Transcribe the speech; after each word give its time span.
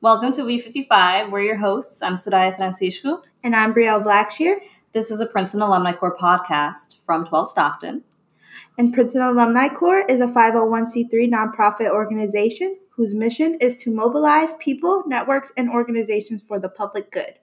Welcome 0.00 0.30
to 0.34 0.42
We55. 0.42 1.32
We're 1.32 1.40
your 1.40 1.56
hosts. 1.56 2.02
I'm 2.02 2.14
Soraya 2.14 2.54
Francisco. 2.54 3.22
And 3.42 3.56
I'm 3.56 3.74
Brielle 3.74 4.00
Blackshear. 4.00 4.58
This 4.92 5.10
is 5.10 5.20
a 5.20 5.26
Princeton 5.26 5.60
Alumni 5.60 5.90
Corps 5.90 6.16
podcast 6.16 7.04
from 7.04 7.26
12 7.26 7.48
Stockton. 7.48 8.04
And 8.78 8.94
Princeton 8.94 9.22
Alumni 9.22 9.68
Corps 9.68 10.06
is 10.08 10.20
a 10.20 10.28
501c3 10.28 11.10
nonprofit 11.28 11.90
organization 11.90 12.78
whose 12.90 13.12
mission 13.12 13.58
is 13.60 13.82
to 13.82 13.92
mobilize 13.92 14.54
people, 14.60 15.02
networks, 15.08 15.50
and 15.56 15.68
organizations 15.68 16.44
for 16.44 16.60
the 16.60 16.68
public 16.68 17.10
good. 17.10 17.34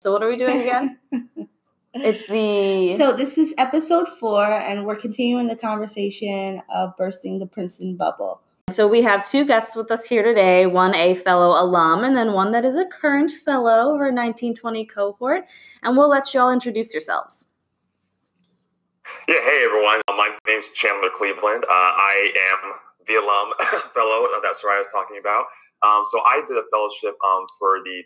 So, 0.00 0.10
what 0.10 0.22
are 0.22 0.28
we 0.30 0.36
doing 0.36 0.58
again? 0.58 0.98
it's 1.94 2.26
the. 2.26 2.94
So, 2.96 3.12
this 3.12 3.38
is 3.38 3.54
episode 3.58 4.08
four, 4.08 4.44
and 4.44 4.84
we're 4.84 4.96
continuing 4.96 5.46
the 5.46 5.56
conversation 5.56 6.62
of 6.72 6.96
bursting 6.96 7.38
the 7.38 7.46
Princeton 7.46 7.96
bubble. 7.96 8.40
So, 8.70 8.86
we 8.86 9.02
have 9.02 9.28
two 9.28 9.44
guests 9.44 9.74
with 9.74 9.90
us 9.90 10.04
here 10.04 10.22
today 10.22 10.66
one 10.66 10.94
a 10.94 11.14
fellow 11.14 11.50
alum, 11.62 12.04
and 12.04 12.16
then 12.16 12.32
one 12.32 12.52
that 12.52 12.64
is 12.64 12.76
a 12.76 12.86
current 12.86 13.30
fellow 13.30 13.94
of 13.94 14.00
our 14.00 14.12
1920 14.12 14.86
cohort. 14.86 15.44
And 15.82 15.96
we'll 15.96 16.10
let 16.10 16.32
you 16.34 16.40
all 16.40 16.52
introduce 16.52 16.92
yourselves. 16.92 17.46
Yeah, 19.28 19.40
hey 19.42 19.64
everyone. 19.64 20.00
My 20.08 20.36
name's 20.46 20.70
Chandler 20.70 21.10
Cleveland. 21.12 21.64
Uh, 21.64 21.68
I 21.68 22.32
am 22.52 22.72
the 23.06 23.14
alum 23.14 23.52
fellow 23.94 24.28
that 24.42 24.54
Soraya 24.54 24.78
was 24.78 24.88
talking 24.92 25.18
about. 25.18 25.46
Um, 25.82 26.02
so 26.04 26.20
I 26.20 26.42
did 26.46 26.56
a 26.56 26.62
fellowship 26.70 27.16
um, 27.26 27.46
for 27.58 27.80
the 27.82 28.04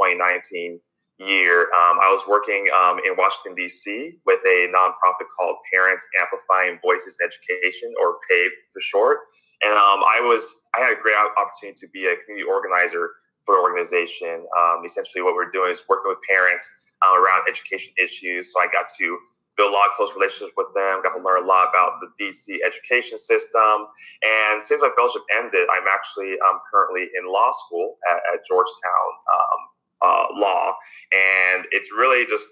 2018-2019 0.00 0.80
year. 1.20 1.62
Um, 1.76 2.00
I 2.00 2.08
was 2.10 2.24
working 2.26 2.66
um, 2.74 2.98
in 3.04 3.14
Washington, 3.16 3.54
D.C. 3.54 4.18
with 4.26 4.40
a 4.46 4.72
nonprofit 4.74 5.28
called 5.36 5.56
Parents 5.72 6.08
Amplifying 6.20 6.78
Voices 6.82 7.18
in 7.20 7.28
Education, 7.28 7.92
or 8.00 8.18
PAVE 8.28 8.50
for 8.72 8.80
short. 8.80 9.18
And 9.62 9.72
um, 9.72 10.00
I 10.00 10.20
was 10.20 10.62
I 10.74 10.80
had 10.80 10.92
a 10.92 11.00
great 11.00 11.16
opportunity 11.36 11.76
to 11.76 11.88
be 11.92 12.06
a 12.06 12.16
community 12.24 12.48
organizer 12.48 13.10
for 13.44 13.56
an 13.56 13.62
organization. 13.62 14.46
Um, 14.56 14.82
essentially, 14.84 15.22
what 15.22 15.34
we're 15.34 15.50
doing 15.50 15.70
is 15.70 15.84
working 15.88 16.08
with 16.08 16.18
parents 16.28 16.64
uh, 17.04 17.12
around 17.20 17.44
education 17.48 17.92
issues. 17.98 18.52
So 18.52 18.60
I 18.60 18.66
got 18.72 18.86
to 18.98 19.18
build 19.56 19.72
a 19.72 19.76
lot 19.76 19.88
of 19.88 19.94
close 19.94 20.14
relationships 20.16 20.56
with 20.56 20.72
them, 20.74 21.02
got 21.02 21.12
to 21.12 21.22
learn 21.22 21.44
a 21.44 21.46
lot 21.46 21.68
about 21.68 22.00
the 22.00 22.08
DC 22.16 22.64
education 22.64 23.18
system. 23.18 23.92
And 24.24 24.64
since 24.64 24.80
my 24.80 24.88
fellowship 24.96 25.22
ended, 25.36 25.68
I'm 25.68 25.84
actually 25.92 26.40
um, 26.48 26.64
currently 26.72 27.10
in 27.12 27.28
law 27.28 27.52
school 27.52 27.98
at, 28.08 28.24
at 28.32 28.40
Georgetown 28.48 29.10
um, 29.28 29.60
uh, 30.02 30.26
Law. 30.34 30.74
And 31.12 31.66
it's 31.70 31.90
really 31.92 32.26
just 32.26 32.48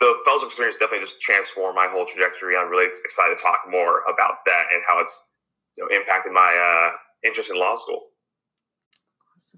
the 0.00 0.14
fellowship 0.24 0.46
experience 0.46 0.76
definitely 0.76 1.04
just 1.04 1.20
transformed 1.20 1.74
my 1.74 1.86
whole 1.86 2.04
trajectory. 2.04 2.56
I'm 2.56 2.68
really 2.68 2.86
excited 2.86 3.36
to 3.36 3.42
talk 3.42 3.62
more 3.68 4.02
about 4.02 4.38
that 4.46 4.66
and 4.72 4.82
how 4.86 5.00
it's 5.00 5.28
you 5.76 5.84
know, 5.84 5.96
impacted 5.96 6.32
my 6.32 6.90
uh, 6.90 6.96
interest 7.24 7.50
in 7.50 7.58
law 7.58 7.74
school. 7.74 8.06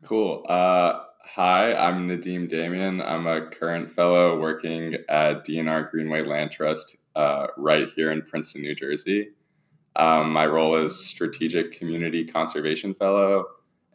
Cool. 0.03 0.47
Uh, 0.49 1.01
hi, 1.25 1.75
I'm 1.75 2.09
Nadim 2.09 2.49
Damian. 2.49 3.03
I'm 3.03 3.27
a 3.27 3.51
current 3.51 3.93
fellow 3.93 4.41
working 4.41 4.97
at 5.11 5.45
D&R 5.45 5.91
Greenway 5.91 6.23
Land 6.25 6.53
Trust 6.53 6.97
uh, 7.15 7.49
right 7.59 7.89
here 7.95 8.11
in 8.11 8.23
Princeton, 8.23 8.63
New 8.63 8.75
Jersey. 8.75 9.31
Um, 9.97 10.33
my 10.33 10.47
role 10.47 10.77
is 10.77 10.99
Strategic 10.99 11.73
Community 11.73 12.25
Conservation 12.25 12.95
Fellow. 12.95 13.45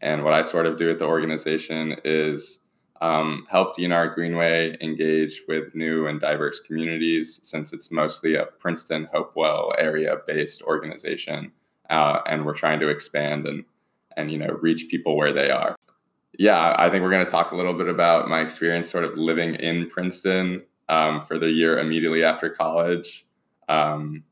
And 0.02 0.24
what 0.24 0.34
I 0.34 0.44
sort 0.44 0.68
of 0.68 0.78
do 0.78 0.92
at 0.92 1.00
the 1.00 1.06
organization 1.06 1.96
is 2.04 2.60
um, 3.06 3.46
help 3.50 3.76
D&R 3.76 4.14
Greenway 4.14 4.78
engage 4.82 5.42
with 5.48 5.76
new 5.76 6.08
and 6.08 6.20
diverse 6.20 6.60
communities 6.60 7.40
since 7.44 7.74
it's 7.74 7.92
mostly 7.92 8.36
a 8.36 8.46
Princeton 8.46 9.10
Hopewell 9.14 9.74
area 9.78 10.16
based 10.26 10.62
organization. 10.64 11.52
Uh, 11.90 12.20
and 12.26 12.46
we're 12.46 12.56
trying 12.56 12.80
to 12.80 12.88
expand 12.88 13.46
and, 13.46 13.64
and 14.18 14.32
you 14.32 14.40
know 14.40 14.58
reach 14.62 14.88
people 14.90 15.16
where 15.16 15.34
they 15.34 15.52
are 15.52 15.76
yeah, 16.40 16.76
I 16.78 16.90
think 16.90 17.04
we're 17.04 17.12
going 17.12 17.26
to 17.26 17.32
talk 17.32 17.52
a 17.52 17.56
little 17.56 17.74
bit 17.74 17.88
about 17.88 18.28
my 18.28 18.42
experience 18.42 18.90
sort 18.90 19.04
of 19.04 19.18
living 19.18 19.56
in 19.56 19.90
Princeton 19.90 20.64
um, 20.90 21.22
for 21.22 21.38
the 21.38 21.50
year 21.50 21.80
immediately 21.80 22.24
after 22.24 22.50
college. 22.50 23.26
Um, 23.68 24.24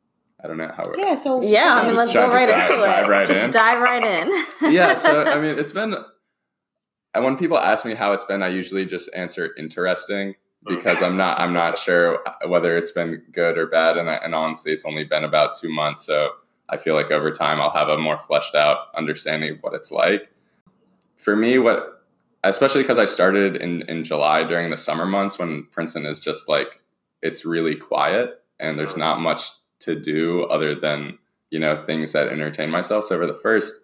I 0.43 0.47
don't 0.47 0.57
know 0.57 0.71
how. 0.75 0.91
Yeah, 0.97 1.15
so 1.15 1.41
yeah, 1.41 1.75
I 1.75 1.87
mean, 1.87 1.95
let's 1.95 2.13
go 2.13 2.27
right 2.27 2.49
dive, 2.49 2.71
into 2.71 2.83
it. 2.83 3.09
Right 3.09 3.27
just 3.27 3.39
in. 3.39 3.51
dive 3.51 3.81
right 3.81 4.03
in. 4.03 4.73
yeah, 4.73 4.95
so 4.95 5.23
I 5.23 5.39
mean, 5.41 5.57
it's 5.57 5.71
been. 5.71 5.95
And 7.13 7.23
when 7.23 7.37
people 7.37 7.57
ask 7.57 7.85
me 7.85 7.93
how 7.93 8.13
it's 8.13 8.23
been, 8.23 8.41
I 8.41 8.47
usually 8.47 8.85
just 8.85 9.09
answer 9.15 9.53
interesting 9.57 10.35
oh. 10.65 10.75
because 10.75 11.01
I'm 11.03 11.17
not 11.17 11.39
I'm 11.39 11.53
not 11.53 11.77
sure 11.77 12.19
uh, 12.27 12.47
whether 12.47 12.77
it's 12.77 12.91
been 12.91 13.23
good 13.31 13.57
or 13.57 13.67
bad, 13.67 13.97
and, 13.97 14.09
I, 14.09 14.15
and 14.15 14.33
honestly, 14.33 14.71
it's 14.71 14.85
only 14.85 15.03
been 15.03 15.23
about 15.23 15.59
two 15.59 15.69
months, 15.69 16.03
so 16.03 16.31
I 16.69 16.77
feel 16.77 16.95
like 16.95 17.11
over 17.11 17.31
time 17.31 17.61
I'll 17.61 17.71
have 17.71 17.89
a 17.89 17.97
more 17.97 18.17
fleshed 18.17 18.55
out 18.55 18.87
understanding 18.95 19.53
of 19.53 19.57
what 19.61 19.73
it's 19.73 19.91
like. 19.91 20.31
For 21.15 21.35
me, 21.35 21.57
what 21.57 22.03
especially 22.43 22.81
because 22.81 22.99
I 22.99 23.05
started 23.05 23.55
in, 23.55 23.83
in 23.83 24.03
July 24.03 24.43
during 24.43 24.69
the 24.69 24.77
summer 24.77 25.05
months 25.05 25.39
when 25.39 25.65
Princeton 25.71 26.05
is 26.05 26.19
just 26.19 26.49
like 26.49 26.81
it's 27.21 27.45
really 27.45 27.75
quiet 27.75 28.41
and 28.59 28.77
there's 28.77 28.97
not 28.97 29.21
much 29.21 29.49
to 29.79 29.95
do 29.99 30.43
other 30.45 30.75
than 30.75 31.17
you 31.51 31.59
know 31.59 31.77
things 31.77 32.11
that 32.13 32.27
entertain 32.27 32.69
myself. 32.69 33.05
So 33.05 33.19
for 33.19 33.27
the 33.27 33.33
first 33.33 33.81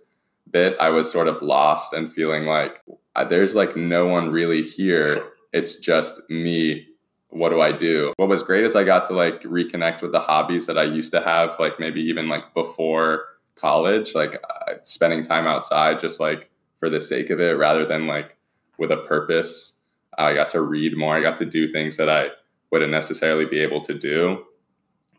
bit, 0.50 0.76
I 0.80 0.90
was 0.90 1.12
sort 1.12 1.28
of 1.28 1.42
lost 1.42 1.94
and 1.94 2.12
feeling 2.12 2.46
like 2.46 2.82
there's 3.24 3.56
like 3.56 3.76
no 3.76 4.08
one 4.08 4.32
really 4.32 4.62
here. 4.62 5.24
It's 5.54 5.78
just 5.78 6.22
me. 6.30 6.88
What 7.30 7.50
do 7.50 7.62
I 7.62 7.72
do? 7.72 8.14
What 8.18 8.30
was 8.30 8.44
great 8.44 8.64
is 8.64 8.76
I 8.76 8.84
got 8.84 9.04
to 9.06 9.14
like 9.14 9.42
reconnect 9.44 10.02
with 10.02 10.12
the 10.12 10.20
hobbies 10.20 10.66
that 10.66 10.78
I 10.78 10.84
used 10.84 11.12
to 11.12 11.22
have, 11.22 11.56
like 11.60 11.80
maybe 11.80 12.02
even 12.02 12.28
like 12.28 12.54
before 12.54 13.26
college, 13.56 14.16
like 14.16 14.36
uh, 14.36 14.74
spending 14.84 15.24
time 15.24 15.46
outside, 15.46 16.00
just 16.00 16.20
like 16.20 16.50
for 16.80 16.90
the 16.90 17.02
sake 17.02 17.30
of 17.30 17.40
it, 17.40 17.58
rather 17.58 17.86
than 17.86 18.08
like 18.08 18.38
with 18.78 18.92
a 18.92 18.98
purpose. 18.98 19.74
I 20.18 20.34
got 20.34 20.50
to 20.52 20.62
read 20.62 20.98
more. 20.98 21.16
I 21.16 21.22
got 21.22 21.38
to 21.38 21.46
do 21.46 21.68
things 21.68 21.98
that 21.98 22.10
I 22.10 22.30
wouldn't 22.72 22.92
necessarily 22.92 23.46
be 23.46 23.60
able 23.60 23.82
to 23.86 23.94
do. 23.94 24.44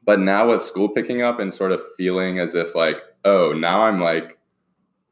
But 0.04 0.20
now 0.20 0.50
with 0.50 0.62
school 0.62 0.88
picking 0.88 1.22
up 1.22 1.38
and 1.38 1.52
sort 1.52 1.72
of 1.72 1.80
feeling 1.96 2.38
as 2.38 2.54
if 2.54 2.74
like, 2.74 3.02
oh, 3.24 3.52
now 3.52 3.82
I'm 3.82 4.00
like, 4.00 4.38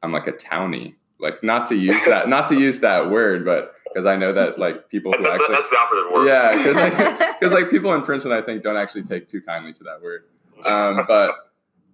I'm 0.03 0.13
like 0.13 0.27
a 0.27 0.33
townie. 0.33 0.95
Like 1.21 1.43
not 1.43 1.67
to 1.69 1.75
use 1.75 1.99
that, 2.07 2.29
not 2.29 2.47
to 2.49 2.59
use 2.59 2.81
that 2.81 3.11
word, 3.11 3.45
but 3.45 3.75
because 3.85 4.07
I 4.07 4.17
know 4.17 4.33
that 4.33 4.59
like 4.59 4.89
people 4.89 5.13
who 5.13 5.23
that's, 5.23 5.41
actually 5.41 5.55
that's 5.55 5.71
the 5.71 5.77
operative 5.77 6.13
word. 6.13 6.27
Yeah, 6.27 6.51
because 6.53 6.77
like, 6.77 7.41
cause, 7.41 7.53
like 7.53 7.71
people 7.71 7.93
in 7.95 8.03
Princeton, 8.03 8.33
I 8.33 8.43
think, 8.43 8.63
don't 8.63 8.77
actually 8.77 9.03
take 9.03 9.29
too 9.29 9.41
kindly 9.41 9.73
to 9.75 9.85
that 9.85 10.03
word. 10.03 10.25
Um, 10.67 11.01
but 11.09 11.35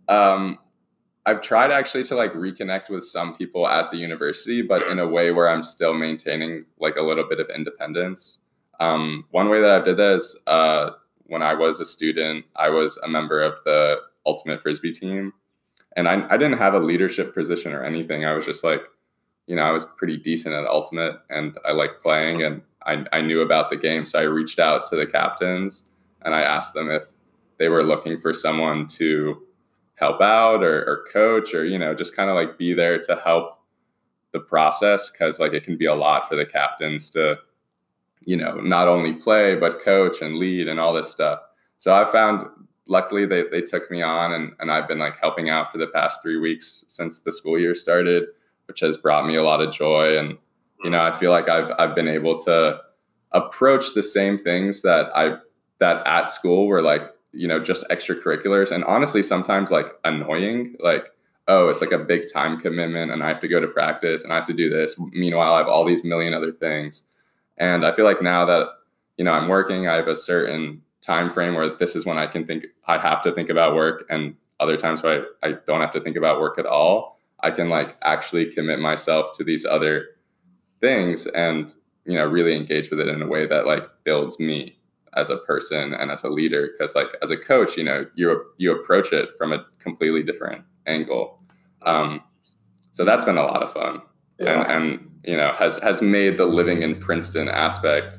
um, 0.09 0.59
I've 1.27 1.41
tried 1.41 1.71
actually 1.71 2.05
to 2.05 2.15
like 2.15 2.33
reconnect 2.35 2.91
with 2.91 3.05
some 3.05 3.35
people 3.35 3.67
at 3.67 3.91
the 3.91 3.97
university, 3.97 4.63
but 4.63 4.87
in 4.87 4.99
a 4.99 5.07
way 5.07 5.31
where 5.31 5.49
I'm 5.49 5.65
still 5.65 5.95
maintaining 5.95 6.67
like 6.79 6.97
a 6.97 7.03
little 7.03 7.25
bit 7.29 7.41
of 7.41 7.49
independence. 7.55 8.39
Um, 8.81 9.25
one 9.31 9.49
way 9.49 9.61
that 9.61 9.71
I 9.71 9.85
did 9.85 9.97
that 9.97 10.17
is 10.17 10.37
uh, 10.47 10.91
when 11.27 11.43
I 11.43 11.55
was 11.55 11.81
a 11.81 11.85
student, 11.85 12.45
I 12.57 12.69
was 12.69 12.99
a 12.99 13.09
member 13.09 13.41
of 13.41 13.59
the 13.65 14.01
ultimate 14.27 14.63
frisbee 14.63 14.93
team, 14.93 15.33
and 15.97 16.09
I, 16.09 16.27
I 16.29 16.37
didn't 16.37 16.59
have 16.59 16.75
a 16.75 16.79
leadership 16.79 17.35
position 17.35 17.73
or 17.73 17.85
anything. 17.85 18.25
I 18.25 18.35
was 18.35 18.45
just 18.45 18.65
like, 18.65 18.83
you 19.47 19.57
know, 19.57 19.63
I 19.63 19.73
was 19.73 19.85
pretty 19.97 20.17
decent 20.17 20.55
at 20.55 20.67
ultimate, 20.67 21.17
and 21.31 21.59
I 21.65 21.73
liked 21.73 22.03
playing, 22.03 22.43
and 22.43 22.63
I, 22.87 23.05
I 23.13 23.21
knew 23.21 23.41
about 23.41 23.71
the 23.71 23.77
game, 23.77 24.07
so 24.07 24.19
I 24.19 24.23
reached 24.23 24.59
out 24.59 24.87
to 24.91 24.97
the 24.97 25.07
captains 25.07 25.85
and 26.25 26.35
I 26.35 26.43
asked 26.43 26.75
them 26.75 26.91
if 26.91 27.05
they 27.59 27.69
were 27.69 27.83
looking 27.83 28.21
for 28.21 28.35
someone 28.35 28.87
to 28.89 29.43
help 29.97 30.21
out 30.21 30.65
or, 30.65 30.83
or 30.85 31.05
coach 31.13 31.55
or 31.55 31.65
you 31.65 31.79
know 31.79 31.95
just 31.95 32.17
kind 32.17 32.29
of 32.29 32.35
like 32.35 32.59
be 32.59 32.75
there 32.75 32.99
to 33.01 33.17
help 33.17 33.59
the 34.33 34.41
process 34.41 35.11
because 35.11 35.39
like 35.39 35.53
it 35.53 35.63
can 35.63 35.77
be 35.77 35.87
a 35.87 35.95
lot 35.95 36.29
for 36.29 36.35
the 36.35 36.45
captains 36.45 37.11
to 37.11 37.39
you 38.25 38.37
know 38.37 38.57
not 38.57 38.89
only 38.89 39.13
play 39.13 39.55
but 39.55 39.81
coach 39.81 40.21
and 40.21 40.37
lead 40.37 40.69
and 40.69 40.81
all 40.81 40.93
this 40.93 41.11
stuff. 41.11 41.41
So 41.79 41.95
i 41.95 42.11
found 42.11 42.47
luckily 42.87 43.27
they, 43.27 43.45
they 43.45 43.61
took 43.61 43.91
me 43.91 44.03
on 44.03 44.33
and, 44.33 44.53
and 44.59 44.71
i've 44.71 44.89
been 44.89 44.99
like 44.99 45.19
helping 45.19 45.49
out 45.49 45.71
for 45.71 45.79
the 45.79 45.87
past 45.87 46.23
three 46.23 46.39
weeks 46.39 46.85
since 46.89 47.21
the 47.21 47.33
school 47.33 47.59
year 47.59 47.75
started 47.75 48.25
which 48.67 48.81
has 48.81 48.97
brought 48.97 49.27
me 49.27 49.35
a 49.35 49.43
lot 49.43 49.61
of 49.61 49.73
joy. 49.73 50.19
And 50.19 50.39
you 50.85 50.91
know 50.91 51.03
i 51.03 51.11
feel 51.11 51.33
like 51.33 51.49
i've 51.49 51.73
i've 51.79 51.95
been 51.95 52.07
able 52.07 52.39
to 52.39 52.79
approach 53.33 53.95
the 53.95 54.03
same 54.03 54.39
things 54.39 54.83
that 54.83 55.11
i 55.17 55.37
that 55.81 56.07
at 56.07 56.31
school 56.31 56.69
were 56.69 56.83
like 56.83 57.03
you 57.33 57.49
know 57.49 57.59
just 57.59 57.89
extracurriculars 57.89 58.71
and 58.71 58.85
honestly 58.85 59.23
sometimes 59.23 59.73
like 59.73 59.87
annoying 60.05 60.77
like 60.79 61.07
oh 61.49 61.69
it's 61.69 61.81
like 61.81 61.91
a 61.91 61.99
big 61.99 62.31
time 62.33 62.61
commitment 62.61 63.11
and 63.11 63.25
i 63.25 63.29
have 63.29 63.41
to 63.41 63.49
go 63.49 63.59
to 63.59 63.67
practice 63.67 64.23
and 64.23 64.33
i 64.33 64.37
have 64.37 64.47
to 64.47 64.53
do 64.53 64.69
this. 64.69 64.95
Meanwhile 64.99 65.55
i 65.55 65.59
have 65.59 65.69
all 65.69 65.85
these 65.85 66.05
million 66.05 66.33
other 66.35 66.53
things. 66.53 67.03
And 67.59 67.85
i 67.85 67.93
feel 67.93 68.05
like 68.05 68.23
now 68.23 68.45
that 68.45 68.69
you 69.17 69.25
know 69.25 69.33
i'm 69.33 69.49
working 69.49 69.89
i 69.89 69.95
have 69.95 70.09
a 70.09 70.17
certain 70.17 70.83
time 71.01 71.31
frame 71.31 71.55
where 71.55 71.69
this 71.69 71.97
is 71.97 72.07
when 72.07 72.19
i 72.19 72.27
can 72.27 72.47
think 72.47 72.67
i 72.87 72.99
have 72.99 73.21
to 73.23 73.33
think 73.33 73.51
about 73.51 73.75
work 73.75 74.05
and 74.11 74.35
other 74.61 74.77
times 74.77 75.03
where 75.03 75.27
I, 75.43 75.49
I 75.49 75.53
don't 75.67 75.81
have 75.81 75.91
to 75.93 76.01
think 76.01 76.17
about 76.17 76.41
work 76.41 76.59
at 76.59 76.67
all 76.67 77.14
i 77.45 77.51
can 77.51 77.69
like 77.69 77.97
actually 78.03 78.47
commit 78.47 78.81
myself 78.81 79.37
to 79.37 79.45
these 79.45 79.65
other 79.65 80.07
things 80.81 81.27
and 81.29 81.73
you 82.05 82.15
know 82.15 82.25
really 82.25 82.57
engage 82.57 82.91
with 82.91 83.01
it 83.01 83.09
in 83.09 83.23
a 83.23 83.27
way 83.27 83.47
that 83.47 83.67
like 83.67 83.85
builds 84.05 84.39
me 84.39 84.77
as 85.17 85.31
a 85.31 85.37
person 85.39 85.95
and 85.95 86.11
as 86.11 86.25
a 86.25 86.29
leader. 86.29 86.71
Because 86.73 86.95
like 86.95 87.09
as 87.23 87.31
a 87.31 87.37
coach 87.37 87.77
you 87.77 87.85
know 87.85 88.07
you 88.15 88.45
you 88.59 88.73
approach 88.73 89.13
it 89.13 89.31
from 89.39 89.53
a 89.53 89.65
completely 89.79 90.23
different 90.23 90.65
angle. 90.87 91.41
Um, 91.83 92.23
so 92.91 93.05
that's 93.05 93.25
been 93.25 93.39
a 93.39 93.43
lot 93.43 93.63
of 93.63 93.73
fun. 93.73 94.03
Yeah. 94.39 94.63
and 94.63 94.85
and 94.85 95.11
you 95.25 95.37
know 95.37 95.55
has 95.59 95.79
has 95.79 96.03
made 96.03 96.39
the 96.39 96.47
living 96.47 96.83
in 96.83 96.99
princeton 96.99 97.49
aspect 97.49 98.19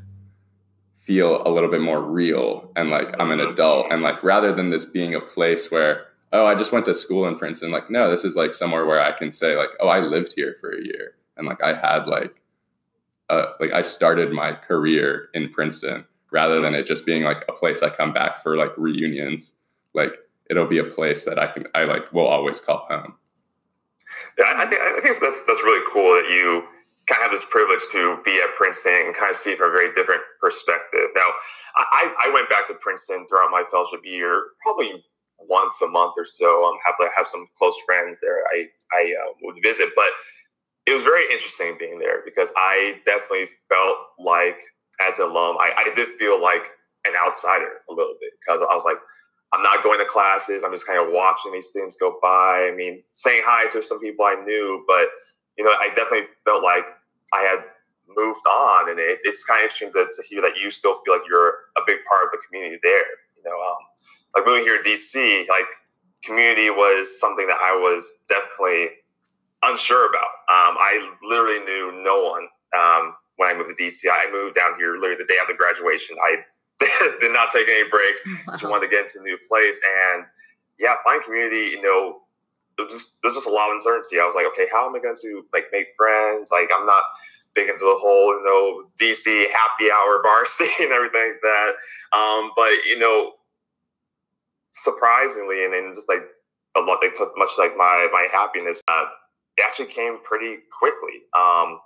feel 0.95 1.45
a 1.45 1.49
little 1.49 1.69
bit 1.69 1.81
more 1.81 2.01
real 2.01 2.71
and 2.75 2.89
like 2.89 3.13
i'm 3.19 3.31
an 3.31 3.39
adult. 3.39 3.87
And 3.91 4.01
like 4.01 4.23
rather 4.23 4.53
than 4.53 4.69
this 4.69 4.85
being 4.85 5.13
a 5.13 5.19
place 5.19 5.69
where 5.69 6.05
oh 6.33 6.45
i 6.45 6.55
just 6.55 6.71
went 6.71 6.85
to 6.85 6.93
school 6.93 7.27
in 7.27 7.37
princeton 7.37 7.71
like 7.71 7.89
no 7.89 8.09
this 8.09 8.23
is 8.23 8.35
like 8.35 8.53
somewhere 8.53 8.85
where 8.85 9.01
i 9.01 9.11
can 9.11 9.31
say 9.31 9.55
like 9.55 9.69
oh 9.79 9.87
i 9.87 9.99
lived 9.99 10.33
here 10.35 10.55
for 10.59 10.71
a 10.71 10.83
year 10.83 11.15
and 11.37 11.47
like 11.47 11.61
i 11.63 11.73
had 11.73 12.07
like 12.07 12.41
uh, 13.29 13.53
like 13.59 13.71
I 13.71 13.81
started 13.81 14.31
my 14.31 14.53
career 14.53 15.29
in 15.33 15.49
Princeton 15.49 16.05
rather 16.31 16.61
than 16.61 16.75
it 16.75 16.85
just 16.85 17.05
being 17.05 17.23
like 17.23 17.43
a 17.47 17.53
place 17.53 17.81
I 17.81 17.89
come 17.89 18.13
back 18.13 18.43
for 18.43 18.55
like 18.55 18.71
reunions. 18.77 19.53
Like 19.93 20.13
it'll 20.49 20.67
be 20.67 20.77
a 20.77 20.83
place 20.83 21.25
that 21.25 21.39
I 21.39 21.47
can 21.47 21.65
I 21.73 21.85
like 21.85 22.11
will 22.13 22.27
always 22.27 22.59
call 22.59 22.85
home. 22.89 23.15
Yeah, 24.37 24.53
I 24.57 24.65
think 24.65 24.81
I 24.81 24.99
think 24.99 25.17
that's 25.19 25.45
that's 25.45 25.63
really 25.63 25.85
cool 25.91 26.21
that 26.21 26.29
you 26.31 26.67
kind 27.07 27.19
of 27.19 27.23
have 27.23 27.31
this 27.31 27.45
privilege 27.49 27.81
to 27.91 28.19
be 28.23 28.39
at 28.43 28.53
Princeton 28.55 28.93
and 29.05 29.15
kind 29.15 29.29
of 29.29 29.35
see 29.35 29.55
from 29.55 29.69
a 29.69 29.73
very 29.73 29.93
different 29.93 30.21
perspective. 30.39 31.05
Now, 31.15 31.27
I, 31.75 32.11
I 32.25 32.31
went 32.33 32.49
back 32.49 32.65
to 32.67 32.73
Princeton 32.81 33.27
throughout 33.29 33.51
my 33.51 33.63
fellowship 33.69 33.99
year, 34.03 34.43
probably 34.63 35.05
once 35.47 35.81
a 35.81 35.87
month 35.87 36.13
or 36.17 36.25
so. 36.25 36.77
Happy 36.83 37.03
to 37.03 37.09
have 37.15 37.27
some 37.27 37.47
close 37.57 37.75
friends 37.85 38.17
there. 38.21 38.43
I 38.53 38.67
I 38.93 39.15
uh, 39.23 39.31
would 39.41 39.55
visit, 39.63 39.89
but 39.95 40.09
it 40.85 40.93
was 40.93 41.03
very 41.03 41.23
interesting 41.31 41.75
being 41.79 41.99
there 41.99 42.21
because 42.23 42.51
I 42.55 42.99
definitely 43.05 43.47
felt 43.69 43.97
like, 44.19 44.61
as 45.05 45.19
an 45.19 45.29
alum, 45.29 45.57
I, 45.59 45.71
I 45.77 45.91
did 45.95 46.07
feel 46.19 46.41
like 46.41 46.69
an 47.05 47.13
outsider 47.25 47.69
a 47.89 47.93
little 47.93 48.15
bit 48.19 48.31
because 48.39 48.61
I 48.61 48.73
was 48.73 48.83
like, 48.85 48.97
I'm 49.53 49.61
not 49.61 49.83
going 49.83 49.99
to 49.99 50.05
classes. 50.05 50.63
I'm 50.63 50.71
just 50.71 50.87
kind 50.87 50.99
of 50.99 51.13
watching 51.13 51.53
these 51.53 51.67
students 51.67 51.95
go 51.95 52.17
by. 52.21 52.69
I 52.71 52.75
mean, 52.75 53.01
saying 53.07 53.41
hi 53.45 53.67
to 53.69 53.81
some 53.81 53.99
people 53.99 54.25
I 54.25 54.35
knew, 54.45 54.83
but 54.87 55.09
you 55.57 55.63
know, 55.63 55.71
I 55.71 55.89
definitely 55.95 56.27
felt 56.45 56.63
like 56.63 56.85
I 57.33 57.41
had 57.41 57.59
moved 58.07 58.45
on, 58.47 58.89
and 58.89 58.99
it, 58.99 59.19
it's 59.23 59.45
kind 59.45 59.59
of 59.59 59.63
interesting 59.63 59.91
to, 59.93 60.05
to, 60.05 60.23
hear 60.27 60.41
that 60.41 60.57
you 60.57 60.69
still 60.69 60.95
feel 61.03 61.15
like 61.15 61.27
you're 61.27 61.49
a 61.77 61.81
big 61.87 61.99
part 62.05 62.23
of 62.25 62.29
the 62.31 62.39
community 62.45 62.79
there. 62.83 63.05
You 63.45 63.51
know, 63.51 63.61
um, 63.61 63.77
like 64.35 64.45
moving 64.45 64.63
here 64.63 64.81
to 64.81 64.89
DC, 64.89 65.47
like 65.47 65.67
community 66.23 66.69
was 66.69 67.19
something 67.19 67.47
that 67.47 67.59
I 67.61 67.77
was 67.77 68.23
definitely 68.27 68.89
unsure 69.63 70.09
about. 70.09 70.31
Um, 70.49 70.75
I 70.77 71.11
literally 71.23 71.59
knew 71.59 72.01
no 72.03 72.31
one 72.31 72.47
um, 72.77 73.13
when 73.37 73.49
I 73.49 73.57
moved 73.57 73.77
to 73.77 73.83
DC. 73.83 74.05
I 74.11 74.31
moved 74.31 74.55
down 74.55 74.75
here 74.77 74.95
literally 74.95 75.15
the 75.15 75.25
day 75.25 75.37
after 75.41 75.53
graduation. 75.53 76.17
I 76.25 76.37
did 77.19 77.31
not 77.31 77.49
take 77.51 77.67
any 77.69 77.87
breaks. 77.89 78.23
Wow. 78.25 78.53
Just 78.53 78.63
wanted 78.69 78.85
to 78.85 78.91
get 78.91 79.01
into 79.01 79.19
a 79.19 79.23
new 79.23 79.37
place, 79.47 79.81
and 80.13 80.25
yeah, 80.79 80.95
find 81.03 81.23
community. 81.23 81.71
You 81.71 81.81
know, 81.81 82.21
there's 82.77 82.91
just, 82.91 83.19
there's 83.21 83.35
just 83.35 83.47
a 83.47 83.51
lot 83.51 83.69
of 83.69 83.75
uncertainty. 83.75 84.19
I 84.19 84.25
was 84.25 84.35
like, 84.35 84.47
okay, 84.47 84.67
how 84.71 84.87
am 84.87 84.95
I 84.95 84.99
going 84.99 85.15
to 85.21 85.45
like 85.53 85.67
make 85.71 85.87
friends? 85.97 86.51
Like, 86.51 86.69
I'm 86.75 86.85
not 86.85 87.03
big 87.53 87.69
into 87.69 87.85
the 87.85 87.95
whole 87.97 88.35
you 88.35 88.43
know 88.43 88.83
DC 88.99 89.49
happy 89.49 89.89
hour 89.89 90.21
bar 90.21 90.45
scene 90.45 90.67
and 90.81 90.91
everything 90.91 91.31
like 91.31 91.41
that. 91.41 91.71
Um, 92.11 92.51
but 92.55 92.71
you 92.85 92.99
know, 92.99 93.33
surprisingly, 94.75 95.65
and 95.65 95.73
then 95.73 95.91
just 95.93 96.09
like 96.09 96.23
a 96.75 96.81
lot, 96.81 96.99
they 97.01 97.09
took 97.09 97.33
much 97.37 97.51
like 97.57 97.75
my 97.77 98.07
my 98.11 98.27
happiness. 98.31 98.81
Uh, 98.87 99.05
it 99.57 99.63
actually 99.65 99.87
came 99.87 100.19
pretty 100.23 100.57
quickly. 100.77 101.23
Um, 101.37 101.79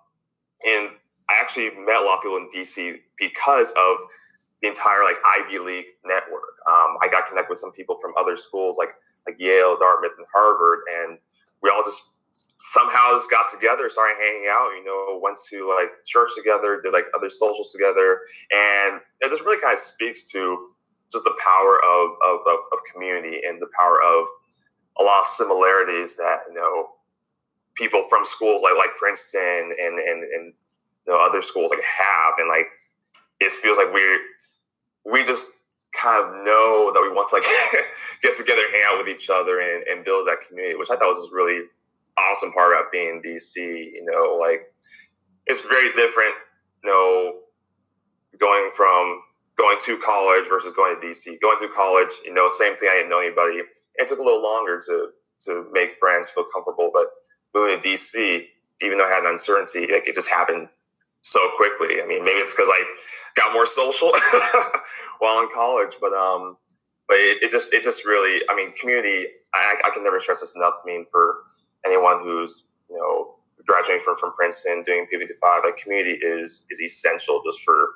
and 0.67 0.89
I 1.29 1.35
actually 1.39 1.69
met 1.85 2.01
a 2.01 2.05
lot 2.05 2.17
of 2.17 2.23
people 2.23 2.37
in 2.37 2.49
DC 2.49 2.99
because 3.17 3.71
of 3.71 3.97
the 4.61 4.67
entire 4.67 5.03
like 5.03 5.17
Ivy 5.37 5.59
League 5.59 5.87
network. 6.03 6.57
Um, 6.69 6.97
I 7.01 7.07
got 7.09 7.27
connected 7.27 7.49
with 7.49 7.59
some 7.59 7.71
people 7.71 7.95
from 8.01 8.13
other 8.17 8.35
schools 8.35 8.77
like 8.77 8.89
like 9.27 9.39
Yale, 9.39 9.77
Dartmouth, 9.77 10.11
and 10.17 10.27
Harvard, 10.33 10.79
and 11.01 11.17
we 11.61 11.69
all 11.69 11.83
just 11.83 12.11
somehow 12.57 13.11
just 13.13 13.29
got 13.29 13.47
together, 13.47 13.89
started 13.89 14.17
hanging 14.19 14.47
out. 14.49 14.71
You 14.71 14.83
know, 14.83 15.19
went 15.21 15.39
to 15.49 15.69
like 15.69 15.89
church 16.05 16.31
together, 16.35 16.81
did 16.83 16.93
like 16.93 17.05
other 17.15 17.29
socials 17.29 17.71
together, 17.71 18.21
and 18.51 18.99
it 19.21 19.29
just 19.29 19.43
really 19.45 19.61
kind 19.61 19.73
of 19.73 19.79
speaks 19.79 20.31
to 20.31 20.69
just 21.11 21.23
the 21.23 21.35
power 21.43 21.79
of 21.83 22.11
of, 22.25 22.39
of, 22.47 22.59
of 22.73 22.79
community 22.93 23.41
and 23.47 23.61
the 23.61 23.69
power 23.77 23.99
of 24.01 24.25
a 24.99 25.03
lot 25.03 25.19
of 25.19 25.25
similarities 25.25 26.15
that 26.15 26.39
you 26.47 26.53
know 26.53 26.89
people 27.75 28.03
from 28.09 28.25
schools 28.25 28.61
like 28.61 28.75
like 28.77 28.95
Princeton 28.97 29.73
and 29.79 29.99
and 29.99 30.23
and 30.23 30.53
you 31.07 31.13
know, 31.13 31.25
other 31.25 31.41
schools 31.41 31.71
like 31.71 31.81
have, 31.81 32.33
and 32.37 32.47
like 32.49 32.67
it 33.39 33.51
feels 33.53 33.77
like 33.77 33.91
we're 33.93 34.19
we 35.05 35.23
just 35.23 35.61
kind 35.99 36.23
of 36.23 36.31
know 36.45 36.91
that 36.93 37.01
we 37.01 37.09
want 37.09 37.27
to 37.29 37.35
like 37.35 37.45
get 38.21 38.35
together, 38.35 38.61
hang 38.71 38.83
out 38.87 38.97
with 38.97 39.07
each 39.07 39.29
other, 39.29 39.59
and, 39.59 39.83
and 39.87 40.05
build 40.05 40.27
that 40.27 40.41
community, 40.47 40.75
which 40.77 40.91
I 40.91 40.95
thought 40.95 41.07
was 41.07 41.29
really 41.33 41.63
awesome 42.17 42.51
part 42.51 42.73
about 42.73 42.91
being 42.91 43.09
in 43.09 43.21
DC. 43.21 43.55
You 43.57 44.05
know, 44.05 44.37
like 44.39 44.71
it's 45.47 45.67
very 45.67 45.91
different. 45.93 46.33
You 46.83 46.91
know, 46.91 47.39
going 48.37 48.69
from 48.75 49.21
going 49.59 49.77
to 49.81 49.97
college 49.97 50.47
versus 50.47 50.71
going 50.71 50.99
to 50.99 51.05
DC. 51.05 51.39
Going 51.41 51.59
to 51.59 51.67
college, 51.67 52.09
you 52.23 52.33
know, 52.33 52.47
same 52.47 52.77
thing. 52.77 52.89
I 52.89 52.97
didn't 52.97 53.09
know 53.09 53.19
anybody. 53.19 53.61
It 53.95 54.07
took 54.07 54.19
a 54.19 54.23
little 54.23 54.41
longer 54.41 54.79
to 54.87 55.09
to 55.41 55.67
make 55.71 55.93
friends, 55.93 56.29
feel 56.29 56.45
comfortable, 56.53 56.91
but 56.93 57.07
moving 57.53 57.79
to 57.79 57.87
DC, 57.87 58.47
even 58.81 58.97
though 58.97 59.05
I 59.05 59.09
had 59.09 59.23
an 59.23 59.31
uncertainty, 59.31 59.91
like 59.91 60.07
it 60.07 60.15
just 60.15 60.29
happened 60.29 60.67
so 61.21 61.39
quickly. 61.55 62.01
I 62.01 62.05
mean, 62.05 62.23
maybe 62.23 62.39
it's 62.39 62.53
because 62.53 62.69
I 62.69 62.83
got 63.35 63.53
more 63.53 63.65
social 63.65 64.11
while 65.19 65.41
in 65.43 65.49
college, 65.49 65.95
but 66.01 66.13
um, 66.13 66.57
but 67.07 67.17
it, 67.17 67.43
it, 67.43 67.51
just 67.51 67.73
it 67.73 67.83
just 67.83 68.05
really, 68.05 68.41
I 68.49 68.55
mean, 68.55 68.73
community. 68.73 69.27
I, 69.53 69.77
I 69.83 69.89
can 69.89 70.03
never 70.03 70.19
stress 70.19 70.41
this 70.41 70.55
enough. 70.55 70.75
I 70.83 70.85
mean, 70.85 71.05
for 71.11 71.37
anyone 71.85 72.19
who's 72.19 72.67
you 72.89 72.97
know 72.97 73.35
graduating 73.65 74.03
from 74.03 74.15
from 74.15 74.33
Princeton, 74.33 74.83
doing 74.83 75.07
PVT 75.11 75.31
five, 75.41 75.61
like 75.65 75.77
community 75.77 76.17
is 76.21 76.65
is 76.69 76.81
essential 76.81 77.41
just 77.45 77.59
for 77.61 77.89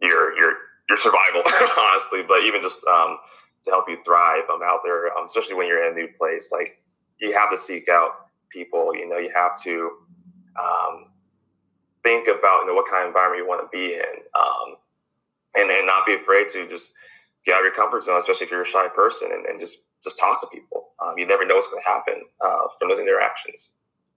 your 0.00 0.36
your 0.36 0.53
your 0.88 0.98
survival, 0.98 1.42
honestly. 1.78 2.22
But 2.22 2.42
even 2.44 2.62
just 2.62 2.86
um, 2.86 3.18
to 3.64 3.70
help 3.70 3.88
you 3.88 3.98
thrive, 4.04 4.44
um, 4.52 4.60
out 4.62 4.80
there, 4.84 5.16
um, 5.16 5.26
especially 5.26 5.56
when 5.56 5.66
you're 5.66 5.84
in 5.84 5.92
a 5.92 5.94
new 5.94 6.08
place. 6.08 6.50
Like 6.52 6.82
you 7.20 7.32
have 7.32 7.50
to 7.50 7.56
seek 7.56 7.88
out 7.88 8.28
people. 8.50 8.94
You 8.94 9.08
know, 9.08 9.18
you 9.18 9.30
have 9.34 9.56
to 9.62 9.90
um, 10.60 11.06
think 12.02 12.28
about 12.28 12.62
you 12.62 12.66
know 12.68 12.74
what 12.74 12.90
kind 12.90 13.02
of 13.02 13.08
environment 13.08 13.42
you 13.42 13.48
want 13.48 13.62
to 13.62 13.76
be 13.76 13.94
in, 13.94 14.22
um, 14.34 14.76
and 15.56 15.70
and 15.70 15.86
not 15.86 16.06
be 16.06 16.14
afraid 16.14 16.48
to 16.50 16.66
just 16.68 16.94
get 17.44 17.54
out 17.54 17.60
of 17.60 17.64
your 17.64 17.74
comfort 17.74 18.02
zone, 18.02 18.18
especially 18.18 18.44
if 18.44 18.50
you're 18.50 18.62
a 18.62 18.66
shy 18.66 18.88
person, 18.94 19.30
and, 19.32 19.46
and 19.46 19.58
just 19.58 19.86
just 20.02 20.18
talk 20.18 20.40
to 20.40 20.46
people. 20.52 20.90
Um, 21.00 21.18
you 21.18 21.26
never 21.26 21.46
know 21.46 21.54
what's 21.54 21.70
going 21.70 21.82
to 21.82 21.88
happen 21.88 22.22
uh, 22.40 22.68
from 22.78 22.88
those 22.88 22.98
interactions. 22.98 23.72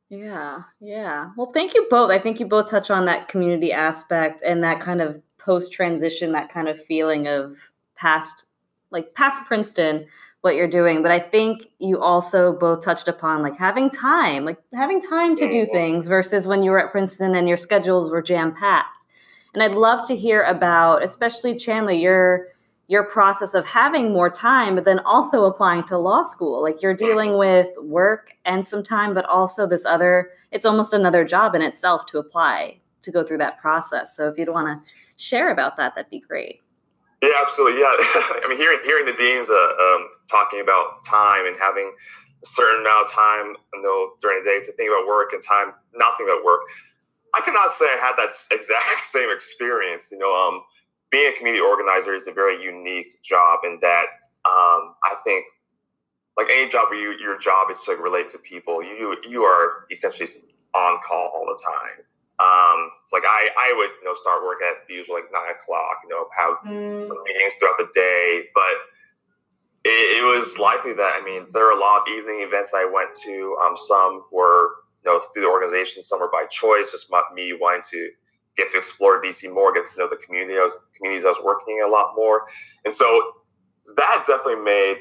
Yeah, 0.09 0.59
yeah. 0.79 1.31
Well, 1.35 1.51
thank 1.53 1.73
you 1.73 1.87
both. 1.89 2.11
I 2.11 2.19
think 2.19 2.39
you 2.39 2.45
both 2.45 2.69
touch 2.69 2.89
on 2.89 3.05
that 3.05 3.27
community 3.27 3.73
aspect 3.73 4.41
and 4.45 4.63
that 4.63 4.79
kind 4.79 5.01
of 5.01 5.21
post 5.47 5.73
transition, 5.73 6.33
that 6.33 6.51
kind 6.51 6.67
of 6.67 6.83
feeling 6.85 7.27
of 7.27 7.57
past, 7.95 8.45
like 8.91 9.11
past 9.15 9.41
Princeton, 9.47 10.05
what 10.41 10.55
you're 10.55 10.67
doing. 10.67 11.01
But 11.01 11.11
i 11.11 11.19
think 11.19 11.67
you 11.79 11.99
also 11.99 12.53
both 12.53 12.85
touched 12.85 13.07
upon 13.07 13.41
like 13.41 13.57
having 13.57 13.89
time 13.89 14.45
like 14.45 14.59
having 14.73 15.01
time 15.01 15.35
to 15.37 15.51
do 15.51 15.65
things 15.71 16.07
versus 16.07 16.45
when 16.45 16.61
you 16.63 16.71
were 16.71 16.79
at 16.79 16.91
princeton 16.91 17.35
and 17.35 17.47
your 17.47 17.57
schedules 17.57 18.09
were 18.11 18.21
jam 18.21 18.53
packed 18.53 19.05
and 19.53 19.63
i'd 19.63 19.75
love 19.75 20.07
to 20.07 20.15
hear 20.15 20.43
about 20.43 21.03
especially 21.03 21.55
chandler 21.55 21.91
your 21.91 22.47
your 22.87 23.03
process 23.03 23.53
of 23.53 23.65
having 23.65 24.13
more 24.13 24.29
time 24.29 24.75
but 24.75 24.85
then 24.85 24.99
also 24.99 25.43
applying 25.45 25.83
to 25.83 25.97
law 25.97 26.23
school. 26.23 26.61
Like 26.61 26.81
you're 26.81 26.93
dealing 26.93 27.37
with 27.37 27.67
work 27.81 28.33
and 28.45 28.67
some 28.67 28.83
time 28.83 29.13
but 29.13 29.25
also 29.25 29.67
this 29.67 29.85
other 29.85 30.31
it's 30.51 30.65
almost 30.65 30.93
another 30.93 31.25
job 31.25 31.53
in 31.55 31.61
itself 31.61 32.05
to 32.07 32.17
apply 32.17 32.79
to 33.01 33.11
go 33.11 33.23
through 33.23 33.37
that 33.39 33.57
process. 33.57 34.15
So 34.15 34.27
if 34.27 34.37
you'd 34.37 34.49
want 34.49 34.83
to 34.83 34.91
share 35.17 35.51
about 35.51 35.75
that 35.77 35.93
that'd 35.95 36.09
be 36.09 36.19
great 36.19 36.61
yeah, 37.21 37.29
absolutely. 37.41 37.81
Yeah, 37.81 37.89
I 38.45 38.45
mean, 38.47 38.57
hearing 38.57 38.79
hearing 38.83 39.05
the 39.05 39.13
deans 39.13 39.49
uh, 39.49 39.53
um, 39.53 40.09
talking 40.29 40.61
about 40.61 41.03
time 41.03 41.47
and 41.47 41.57
having 41.57 41.89
a 41.89 42.45
certain 42.45 42.81
amount 42.81 43.09
of 43.09 43.11
time, 43.11 43.55
you 43.73 43.81
know, 43.81 44.11
during 44.21 44.43
the 44.43 44.49
day 44.49 44.59
to 44.65 44.71
think 44.73 44.89
about 44.89 45.07
work 45.07 45.33
and 45.33 45.41
time 45.41 45.73
nothing 45.95 46.27
about 46.27 46.43
work. 46.45 46.61
I 47.33 47.41
cannot 47.41 47.71
say 47.71 47.85
I 47.85 47.97
had 47.97 48.13
that 48.17 48.29
exact 48.55 49.03
same 49.03 49.31
experience. 49.31 50.11
You 50.11 50.19
know, 50.19 50.29
um, 50.29 50.61
being 51.09 51.31
a 51.33 51.37
community 51.37 51.63
organizer 51.63 52.13
is 52.13 52.27
a 52.27 52.33
very 52.33 52.61
unique 52.61 53.21
job 53.23 53.61
in 53.63 53.79
that 53.81 54.05
um, 54.45 54.93
I 55.03 55.15
think, 55.23 55.45
like 56.37 56.47
any 56.53 56.69
job 56.69 56.89
where 56.91 57.01
you, 57.01 57.17
your 57.19 57.39
job 57.39 57.71
is 57.71 57.81
to 57.83 57.93
relate 57.93 58.29
to 58.29 58.37
people, 58.37 58.83
you 58.83 59.17
you 59.27 59.41
are 59.41 59.87
essentially 59.89 60.29
on 60.75 60.99
call 61.01 61.31
all 61.33 61.47
the 61.47 61.59
time. 61.65 62.05
Um, 62.39 62.91
it's 63.01 63.11
like 63.11 63.23
I, 63.25 63.49
I 63.57 63.73
would 63.77 63.91
you 64.01 64.05
know 64.05 64.13
start 64.13 64.43
work 64.43 64.61
at 64.61 64.85
usually 64.89 65.21
like 65.21 65.31
nine 65.33 65.55
o'clock, 65.55 66.01
you 66.03 66.09
know, 66.09 66.27
have 66.37 66.57
mm. 66.65 67.03
some 67.03 67.17
meetings 67.25 67.55
throughout 67.55 67.77
the 67.79 67.89
day, 67.93 68.43
but 68.53 68.77
it, 69.83 70.21
it, 70.21 70.35
was 70.35 70.59
likely 70.59 70.93
that 70.93 71.19
I 71.19 71.25
mean 71.25 71.47
there 71.53 71.65
are 71.67 71.75
a 71.75 71.79
lot 71.79 72.01
of 72.01 72.13
evening 72.13 72.45
events 72.45 72.71
that 72.71 72.85
I 72.85 72.91
went 72.91 73.15
to. 73.25 73.57
Um, 73.65 73.75
some 73.75 74.25
were 74.31 74.69
you 75.03 75.11
know 75.11 75.19
through 75.33 75.43
the 75.43 75.49
organization, 75.49 76.03
some 76.03 76.19
were 76.19 76.29
by 76.29 76.45
choice, 76.51 76.91
just 76.91 77.11
me 77.33 77.53
wanting 77.59 77.81
to 77.89 78.09
get 78.57 78.69
to 78.69 78.77
explore 78.77 79.21
DC 79.21 79.51
more, 79.53 79.73
get 79.73 79.87
to 79.87 79.99
know 79.99 80.09
the 80.09 80.17
community 80.17 80.59
I 80.59 80.63
was, 80.63 80.79
communities 80.95 81.25
I 81.25 81.29
was 81.29 81.41
working 81.43 81.77
in 81.77 81.85
a 81.85 81.91
lot 81.91 82.13
more. 82.15 82.45
And 82.85 82.93
so 82.93 83.05
that 83.95 84.25
definitely 84.27 84.63
made 84.63 84.97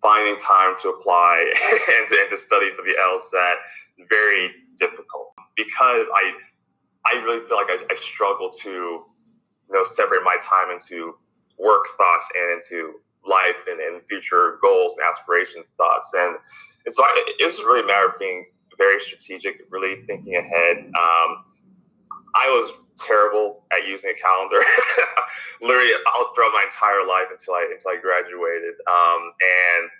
finding 0.00 0.36
time 0.38 0.74
to 0.82 0.88
apply 0.88 1.44
and 1.98 2.08
to, 2.08 2.18
and 2.20 2.30
to 2.30 2.36
study 2.36 2.70
for 2.70 2.82
the 2.82 2.96
LSAT 2.98 3.54
very 4.10 4.50
difficult 4.78 5.32
because 5.56 6.08
I 6.14 6.34
I 7.06 7.20
really 7.24 7.46
feel 7.46 7.56
like 7.56 7.68
I, 7.68 7.78
I 7.90 7.94
struggle 7.94 8.50
to 8.50 8.70
you 8.70 9.04
know 9.70 9.84
separate 9.84 10.22
my 10.24 10.36
time 10.40 10.70
into 10.70 11.16
work 11.58 11.84
thoughts 11.96 12.28
and 12.36 12.54
into 12.54 12.94
life 13.26 13.64
and, 13.70 13.80
and 13.80 14.02
future 14.08 14.58
goals 14.60 14.96
and 14.98 15.06
aspiration 15.08 15.62
thoughts 15.78 16.12
and 16.16 16.36
and 16.84 16.94
so 16.94 17.02
I, 17.04 17.24
it 17.38 17.44
was 17.44 17.60
really 17.60 17.80
a 17.80 17.86
matter 17.86 18.08
of 18.08 18.18
being 18.18 18.46
very 18.78 18.98
strategic, 19.00 19.62
really 19.70 20.02
thinking 20.02 20.36
ahead. 20.36 20.78
Um, 20.78 21.44
I 22.34 22.46
was 22.48 22.84
terrible 22.98 23.64
at 23.72 23.86
using 23.86 24.10
a 24.10 24.14
calendar. 24.14 24.58
Literally, 25.62 25.92
I'll 26.14 26.32
throw 26.34 26.50
my 26.50 26.64
entire 26.64 27.06
life 27.06 27.28
until 27.30 27.54
I 27.54 27.68
until 27.70 27.92
I 27.92 27.98
graduated. 28.00 28.74
Um, 28.90 29.32
and 29.38 29.90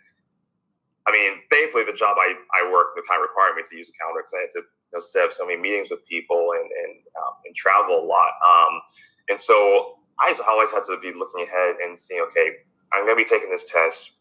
I 1.06 1.12
mean, 1.12 1.42
thankfully, 1.50 1.84
the 1.84 1.92
job 1.92 2.16
I, 2.18 2.34
I 2.54 2.70
worked 2.72 2.96
the 2.96 3.02
of 3.02 3.22
required 3.22 3.56
me 3.56 3.62
to 3.66 3.76
use 3.76 3.90
a 3.90 3.96
calendar 4.02 4.22
because 4.22 4.34
I 4.34 4.40
had 4.42 4.50
to 4.52 4.62
know, 4.92 5.00
set 5.00 5.24
up 5.24 5.32
so 5.32 5.46
many 5.46 5.60
meetings 5.60 5.90
with 5.90 6.04
people 6.06 6.52
and 6.52 6.70
and, 6.84 6.96
um, 7.18 7.34
and 7.44 7.54
travel 7.54 7.98
a 7.98 8.04
lot. 8.04 8.32
Um, 8.46 8.80
and 9.28 9.38
so 9.38 9.98
I 10.20 10.34
always 10.48 10.72
had 10.72 10.84
to 10.84 10.98
be 11.00 11.12
looking 11.12 11.46
ahead 11.46 11.76
and 11.82 11.98
seeing, 11.98 12.22
okay, 12.28 12.48
I'm 12.92 13.06
going 13.06 13.16
to 13.16 13.24
be 13.24 13.24
taking 13.24 13.50
this 13.50 13.70
test 13.70 14.12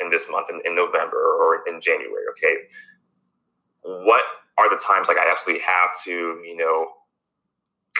in 0.00 0.10
this 0.10 0.26
month 0.30 0.48
in, 0.50 0.60
in 0.64 0.74
November 0.74 1.18
or 1.18 1.62
in 1.66 1.80
January. 1.80 2.24
Okay, 2.30 2.56
what 3.82 4.24
are 4.58 4.68
the 4.70 4.80
times 4.84 5.08
like 5.08 5.18
I 5.18 5.30
actually 5.30 5.60
have 5.60 5.90
to, 6.04 6.42
you 6.44 6.56
know, 6.56 6.88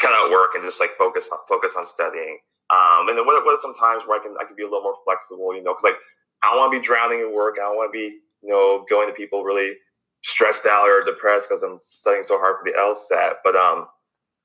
cut 0.00 0.10
out 0.12 0.30
work 0.30 0.54
and 0.54 0.62
just 0.62 0.80
like 0.80 0.90
focus 0.98 1.28
on 1.32 1.38
focus 1.48 1.76
on 1.76 1.84
studying. 1.86 2.38
Um, 2.70 3.08
and 3.08 3.16
then 3.16 3.24
what, 3.24 3.42
what 3.44 3.54
are 3.54 3.58
some 3.58 3.74
times 3.74 4.02
where 4.06 4.20
I 4.20 4.22
can 4.22 4.34
I 4.40 4.44
can 4.44 4.56
be 4.56 4.62
a 4.62 4.66
little 4.66 4.82
more 4.82 4.96
flexible, 5.04 5.54
you 5.54 5.62
know, 5.62 5.72
because 5.72 5.84
like 5.84 5.98
I 6.42 6.50
don't 6.50 6.58
want 6.58 6.72
to 6.72 6.80
be 6.80 6.84
drowning 6.84 7.20
in 7.20 7.34
work. 7.34 7.56
I 7.58 7.64
don't 7.66 7.76
want 7.76 7.92
to 7.92 7.98
be, 7.98 8.18
you 8.42 8.50
know, 8.50 8.84
going 8.88 9.08
to 9.08 9.14
people 9.14 9.44
really 9.44 9.76
stressed 10.22 10.66
out 10.66 10.88
or 10.88 11.04
depressed 11.04 11.48
because 11.48 11.62
I'm 11.62 11.80
studying 11.90 12.22
so 12.22 12.38
hard 12.38 12.56
for 12.58 12.64
the 12.64 12.76
LSAT. 12.76 13.34
But 13.44 13.56
um, 13.56 13.86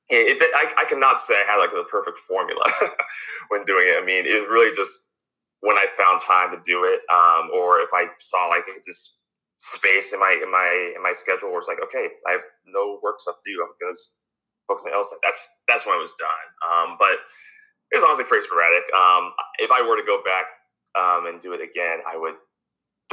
it, 0.10 0.42
it, 0.42 0.52
I, 0.56 0.84
I 0.84 0.86
cannot 0.86 1.20
say 1.20 1.34
I 1.36 1.52
had 1.52 1.58
like 1.58 1.72
the 1.72 1.86
perfect 1.90 2.20
formula 2.20 2.64
when 3.50 3.66
doing 3.66 3.88
it. 3.88 4.02
I 4.02 4.06
mean, 4.06 4.26
it 4.26 4.40
was 4.40 4.50
really 4.50 4.76
just 4.76 5.10
when 5.62 5.78
I 5.78 5.88
found 5.98 6.20
time 6.20 6.52
to 6.52 6.62
do 6.64 6.84
it, 6.84 7.00
um, 7.12 7.50
or 7.56 7.80
if 7.80 7.90
I 7.94 8.08
saw 8.20 8.48
like 8.48 8.66
this 8.86 9.18
space 9.58 10.14
in 10.14 10.20
my 10.20 10.38
in 10.44 10.52
my 10.52 10.94
in 10.96 11.02
my 11.02 11.14
schedule 11.14 11.50
where 11.50 11.60
it's 11.60 11.70
like, 11.70 11.82
okay, 11.82 12.10
I 12.28 12.32
have 12.32 12.44
no 12.68 13.00
work 13.02 13.22
stuff 13.22 13.36
to 13.44 13.52
do. 13.52 13.64
I'm 13.64 13.72
gonna 13.80 13.96
focus 14.68 14.84
on 14.86 14.94
else. 14.94 15.16
That's 15.24 15.64
that's 15.68 15.88
when 15.88 15.98
it 15.98 16.02
was 16.02 16.14
done. 16.20 16.48
Um, 16.68 16.98
but 17.00 17.18
it 17.92 17.98
was 17.98 18.04
honestly 18.04 18.26
pretty 18.26 18.44
sporadic. 18.44 18.84
Um, 18.94 19.32
if 19.60 19.72
I 19.72 19.82
were 19.88 19.96
to 19.96 20.06
go 20.06 20.22
back 20.24 20.46
um, 21.00 21.28
and 21.28 21.40
do 21.40 21.54
it 21.54 21.62
again, 21.62 22.00
I 22.06 22.18
would 22.18 22.36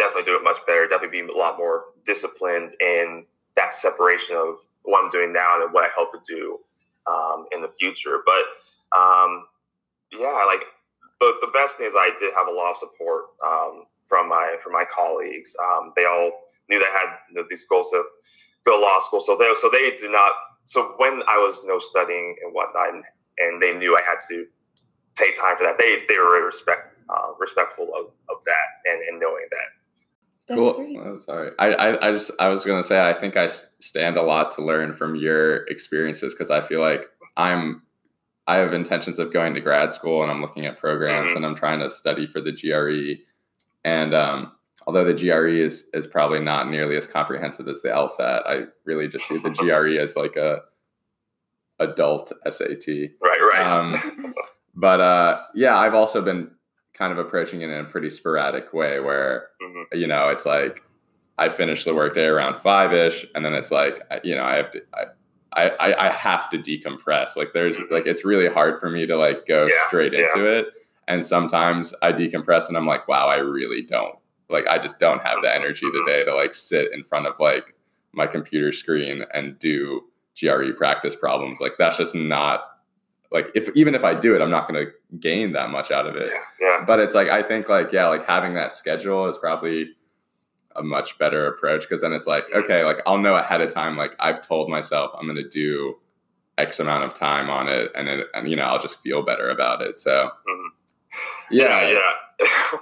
definitely 0.00 0.24
do 0.24 0.36
it 0.36 0.42
much 0.42 0.56
better. 0.66 0.86
Definitely 0.86 1.22
be 1.22 1.32
a 1.32 1.36
lot 1.36 1.58
more 1.58 1.84
disciplined 2.04 2.72
in 2.80 3.26
that 3.56 3.74
separation 3.74 4.36
of 4.36 4.56
what 4.82 5.04
I'm 5.04 5.10
doing 5.10 5.32
now 5.32 5.62
and 5.62 5.72
what 5.72 5.84
I 5.84 5.90
hope 5.94 6.12
to 6.12 6.20
do 6.26 6.58
um, 7.10 7.46
in 7.52 7.60
the 7.60 7.68
future. 7.78 8.20
But 8.24 8.44
um, 8.98 9.44
yeah, 10.12 10.44
like 10.46 10.64
the, 11.20 11.34
the 11.42 11.50
best 11.52 11.76
thing 11.76 11.86
is 11.86 11.94
I 11.96 12.10
did 12.18 12.32
have 12.34 12.48
a 12.48 12.52
lot 12.52 12.70
of 12.70 12.76
support 12.76 13.24
um, 13.46 13.84
from 14.08 14.28
my 14.28 14.56
from 14.62 14.72
my 14.72 14.84
colleagues. 14.84 15.54
Um, 15.62 15.92
they 15.96 16.06
all 16.06 16.32
knew 16.68 16.78
that 16.78 16.88
I 16.88 16.98
had 16.98 17.16
you 17.28 17.34
know, 17.36 17.46
these 17.50 17.66
goals 17.66 17.90
to 17.90 18.02
go 18.64 18.78
to 18.78 18.82
law 18.82 18.98
school, 19.00 19.20
so 19.20 19.36
they 19.36 19.52
so 19.54 19.68
they 19.70 19.96
did 19.96 20.10
not. 20.10 20.32
So 20.64 20.94
when 20.96 21.22
I 21.28 21.36
was 21.36 21.60
you 21.62 21.68
know 21.68 21.78
studying 21.78 22.36
and 22.42 22.54
whatnot, 22.54 22.94
and, 22.94 23.04
and 23.38 23.60
they 23.62 23.76
knew 23.76 23.96
I 23.96 24.02
had 24.08 24.18
to 24.30 24.46
take 25.14 25.36
time 25.36 25.56
for 25.56 25.64
that, 25.64 25.78
they 25.78 26.02
they 26.08 26.16
were 26.16 26.44
respect 26.44 26.96
uh, 27.10 27.32
respectful 27.38 27.90
of, 27.94 28.06
of 28.30 28.44
that 28.44 28.90
and, 28.90 29.02
and 29.02 29.20
knowing 29.20 29.46
that. 29.50 29.79
That's 30.50 30.60
cool. 30.60 30.96
Oh, 30.98 31.18
sorry. 31.18 31.52
I, 31.60 31.68
I, 31.68 32.08
I 32.08 32.12
just 32.12 32.32
I 32.40 32.48
was 32.48 32.64
gonna 32.64 32.82
say 32.82 33.00
I 33.00 33.14
think 33.14 33.36
I 33.36 33.46
stand 33.46 34.16
a 34.16 34.22
lot 34.22 34.50
to 34.56 34.64
learn 34.64 34.92
from 34.92 35.14
your 35.14 35.58
experiences 35.68 36.34
because 36.34 36.50
I 36.50 36.60
feel 36.60 36.80
like 36.80 37.06
I'm 37.36 37.82
I 38.48 38.56
have 38.56 38.72
intentions 38.72 39.20
of 39.20 39.32
going 39.32 39.54
to 39.54 39.60
grad 39.60 39.92
school 39.92 40.22
and 40.24 40.32
I'm 40.32 40.40
looking 40.40 40.66
at 40.66 40.76
programs 40.76 41.28
mm-hmm. 41.28 41.36
and 41.36 41.46
I'm 41.46 41.54
trying 41.54 41.78
to 41.78 41.90
study 41.90 42.26
for 42.26 42.40
the 42.40 42.50
GRE. 42.50 43.22
And 43.84 44.12
um, 44.12 44.50
although 44.88 45.04
the 45.04 45.14
GRE 45.14 45.62
is 45.62 45.88
is 45.94 46.08
probably 46.08 46.40
not 46.40 46.68
nearly 46.68 46.96
as 46.96 47.06
comprehensive 47.06 47.68
as 47.68 47.80
the 47.82 47.90
LSAT, 47.90 48.44
I 48.44 48.64
really 48.84 49.06
just 49.06 49.28
see 49.28 49.38
the 49.38 49.50
GRE 49.56 50.02
as 50.02 50.16
like 50.16 50.34
a 50.34 50.62
adult 51.78 52.32
SAT. 52.48 52.88
Right, 53.22 53.40
right. 53.40 53.60
Um, 53.60 54.34
but 54.74 55.00
uh, 55.00 55.42
yeah, 55.54 55.78
I've 55.78 55.94
also 55.94 56.20
been 56.20 56.50
kind 57.00 57.12
of 57.12 57.18
approaching 57.18 57.62
it 57.62 57.70
in 57.70 57.80
a 57.80 57.84
pretty 57.84 58.10
sporadic 58.10 58.74
way 58.74 59.00
where 59.00 59.48
mm-hmm. 59.60 59.98
you 59.98 60.06
know 60.06 60.28
it's 60.28 60.44
like 60.44 60.84
I 61.38 61.48
finish 61.48 61.84
the 61.84 61.94
workday 61.94 62.26
around 62.26 62.60
five 62.60 62.92
ish, 62.92 63.24
and 63.34 63.44
then 63.44 63.54
it's 63.54 63.70
like 63.70 64.02
you 64.22 64.36
know 64.36 64.44
I 64.44 64.56
have 64.56 64.70
to 64.72 64.82
I, 65.52 65.70
I, 65.80 66.08
I, 66.08 66.10
have 66.10 66.48
to 66.50 66.58
decompress. 66.58 67.34
Like 67.34 67.54
there's 67.54 67.80
like 67.90 68.06
it's 68.06 68.24
really 68.24 68.48
hard 68.48 68.78
for 68.78 68.88
me 68.88 69.06
to 69.06 69.16
like 69.16 69.46
go 69.46 69.66
yeah, 69.66 69.74
straight 69.88 70.14
into 70.14 70.46
it. 70.46 70.66
And 71.08 71.26
sometimes 71.26 71.92
I 72.02 72.12
decompress 72.12 72.68
and 72.68 72.76
I'm 72.76 72.86
like, 72.86 73.08
wow, 73.08 73.26
I 73.26 73.38
really 73.38 73.82
don't 73.82 74.14
like 74.48 74.66
I 74.68 74.78
just 74.78 75.00
don't 75.00 75.22
have 75.22 75.42
the 75.42 75.52
energy 75.52 75.86
mm-hmm. 75.86 76.06
today 76.06 76.24
to 76.24 76.34
like 76.34 76.54
sit 76.54 76.92
in 76.92 77.02
front 77.02 77.26
of 77.26 77.40
like 77.40 77.74
my 78.12 78.26
computer 78.26 78.72
screen 78.72 79.24
and 79.32 79.58
do 79.58 80.02
GRE 80.38 80.72
practice 80.76 81.16
problems. 81.16 81.58
Like 81.58 81.72
that's 81.78 81.96
just 81.96 82.14
not 82.14 82.69
like 83.30 83.50
if 83.54 83.68
even 83.76 83.94
if 83.94 84.04
I 84.04 84.14
do 84.14 84.34
it, 84.34 84.42
I'm 84.42 84.50
not 84.50 84.66
gonna 84.66 84.86
gain 85.18 85.52
that 85.52 85.70
much 85.70 85.90
out 85.90 86.06
of 86.06 86.16
it. 86.16 86.28
Yeah, 86.28 86.78
yeah. 86.78 86.84
But 86.86 87.00
it's 87.00 87.14
like 87.14 87.28
I 87.28 87.42
think 87.42 87.68
like 87.68 87.92
yeah, 87.92 88.08
like 88.08 88.26
having 88.26 88.54
that 88.54 88.74
schedule 88.74 89.26
is 89.26 89.38
probably 89.38 89.90
a 90.76 90.82
much 90.82 91.18
better 91.18 91.46
approach 91.46 91.82
because 91.82 92.00
then 92.00 92.12
it's 92.12 92.26
like 92.26 92.44
okay 92.54 92.84
like 92.84 93.00
i'll 93.06 93.18
know 93.18 93.34
ahead 93.34 93.60
of 93.60 93.72
time 93.72 93.96
like 93.96 94.14
i've 94.20 94.40
told 94.40 94.68
myself 94.68 95.10
i'm 95.18 95.26
going 95.26 95.36
to 95.36 95.48
do 95.48 95.96
x 96.58 96.78
amount 96.78 97.04
of 97.04 97.12
time 97.14 97.50
on 97.50 97.68
it 97.68 97.90
and 97.94 98.08
it, 98.08 98.26
and 98.34 98.48
you 98.48 98.56
know 98.56 98.62
i'll 98.62 98.80
just 98.80 99.00
feel 99.00 99.22
better 99.22 99.48
about 99.50 99.82
it 99.82 99.98
so 99.98 100.30
mm-hmm. 100.48 100.66
yeah 101.50 101.88
yeah 101.88 102.12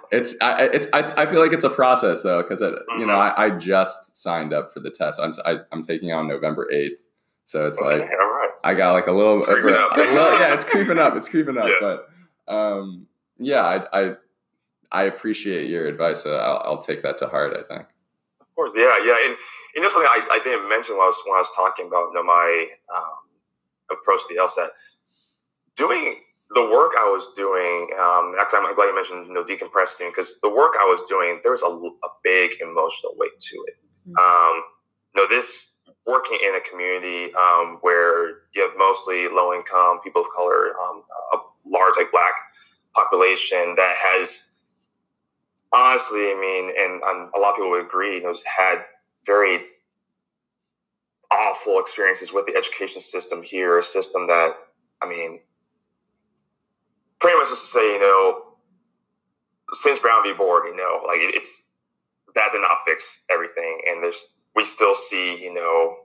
it's 0.12 0.36
I, 0.40 0.68
it's 0.72 0.86
I, 0.92 1.22
I 1.22 1.26
feel 1.26 1.40
like 1.40 1.52
it's 1.52 1.64
a 1.64 1.70
process 1.70 2.22
though 2.22 2.42
because 2.42 2.60
mm-hmm. 2.60 3.00
you 3.00 3.06
know 3.06 3.14
mm-hmm. 3.14 3.40
I, 3.40 3.46
I 3.46 3.50
just 3.50 4.16
signed 4.22 4.52
up 4.52 4.70
for 4.70 4.80
the 4.80 4.90
test 4.90 5.18
i'm 5.20 5.32
I, 5.44 5.52
am 5.52 5.60
i 5.72 5.76
am 5.76 5.82
taking 5.82 6.12
on 6.12 6.28
november 6.28 6.68
8th 6.72 7.00
so 7.48 7.66
it's 7.66 7.80
okay, 7.80 8.00
like 8.00 8.10
right. 8.10 8.50
i 8.64 8.74
got 8.74 8.92
like 8.92 9.08
a 9.08 9.12
little, 9.12 9.34
a, 9.34 9.52
a 9.52 9.54
little 9.54 10.38
yeah 10.38 10.54
it's 10.54 10.64
creeping 10.64 10.98
up 10.98 11.16
it's 11.16 11.28
creeping 11.28 11.58
up 11.62 11.66
yeah. 11.66 11.74
but 11.80 12.08
um 12.46 13.06
yeah 13.38 13.62
i 13.92 14.00
i 14.00 14.16
I 14.90 15.04
appreciate 15.04 15.68
your 15.68 15.86
advice. 15.86 16.22
So 16.22 16.34
I'll, 16.34 16.62
I'll, 16.64 16.82
take 16.82 17.02
that 17.02 17.18
to 17.18 17.28
heart. 17.28 17.52
I 17.52 17.62
think. 17.62 17.86
Of 18.40 18.54
course, 18.54 18.72
yeah, 18.74 18.98
yeah, 19.04 19.16
and 19.26 19.36
you 19.74 19.82
know 19.82 19.88
something 19.88 20.10
I, 20.10 20.26
I 20.32 20.40
didn't 20.42 20.68
mention 20.68 20.96
when 20.96 21.04
I 21.04 21.08
was 21.08 21.22
when 21.26 21.36
I 21.36 21.40
was 21.40 21.54
talking 21.54 21.86
about 21.86 22.08
you 22.08 22.14
know, 22.14 22.22
my 22.22 22.66
um, 22.94 23.28
approach 23.90 24.22
to 24.28 24.34
the 24.34 24.40
LSAT. 24.40 24.68
Doing 25.76 26.16
the 26.54 26.62
work 26.62 26.92
I 26.98 27.04
was 27.04 27.32
doing, 27.36 27.90
um, 28.00 28.34
actually, 28.40 28.60
I'm 28.66 28.74
glad 28.74 28.86
you 28.86 28.94
mentioned 28.94 29.26
you 29.26 29.34
know 29.34 29.44
decompressing 29.44 30.10
because 30.10 30.40
the 30.40 30.50
work 30.50 30.72
I 30.78 30.84
was 30.84 31.02
doing 31.02 31.40
there 31.42 31.52
was 31.52 31.62
a, 31.62 31.68
a 31.68 32.10
big 32.24 32.52
emotional 32.60 33.12
weight 33.16 33.38
to 33.38 33.56
it. 33.68 33.76
Mm-hmm. 34.08 34.16
Um, 34.16 34.62
you 35.14 35.22
know, 35.22 35.28
this 35.28 35.77
working 36.08 36.38
in 36.42 36.54
a 36.54 36.60
community 36.60 37.32
um, 37.34 37.78
where 37.82 38.40
you 38.54 38.62
have 38.62 38.72
mostly 38.78 39.28
low 39.28 39.52
income 39.52 40.00
people 40.00 40.22
of 40.22 40.28
color, 40.34 40.74
um, 40.80 41.02
a 41.34 41.36
large 41.66 41.94
like 41.98 42.10
black 42.10 42.32
population 42.94 43.74
that 43.76 43.94
has 43.96 44.56
honestly, 45.72 46.20
I 46.20 46.38
mean, 46.40 46.72
and, 46.78 47.02
a 47.34 47.38
lot 47.38 47.50
of 47.50 47.56
people 47.56 47.70
would 47.70 47.84
agree, 47.84 48.16
you 48.16 48.22
know, 48.22 48.32
just 48.32 48.46
had 48.46 48.84
very 49.26 49.58
awful 51.30 51.78
experiences 51.78 52.32
with 52.32 52.46
the 52.46 52.56
education 52.56 53.02
system 53.02 53.42
here, 53.42 53.78
a 53.78 53.82
system 53.82 54.26
that, 54.28 54.54
I 55.02 55.08
mean, 55.08 55.40
pretty 57.20 57.36
much 57.36 57.48
just 57.48 57.72
to 57.72 57.78
say, 57.78 57.94
you 57.94 58.00
know, 58.00 58.44
since 59.74 59.98
Brown 59.98 60.24
v. 60.24 60.32
Board, 60.32 60.64
you 60.66 60.76
know, 60.76 61.02
like 61.06 61.18
it, 61.18 61.34
it's 61.34 61.70
that 62.34 62.48
did 62.52 62.62
not 62.62 62.78
fix 62.86 63.26
everything, 63.30 63.82
and 63.88 64.02
there's 64.02 64.37
we 64.58 64.64
still 64.64 64.94
see, 64.96 65.40
you 65.40 65.54
know, 65.54 65.96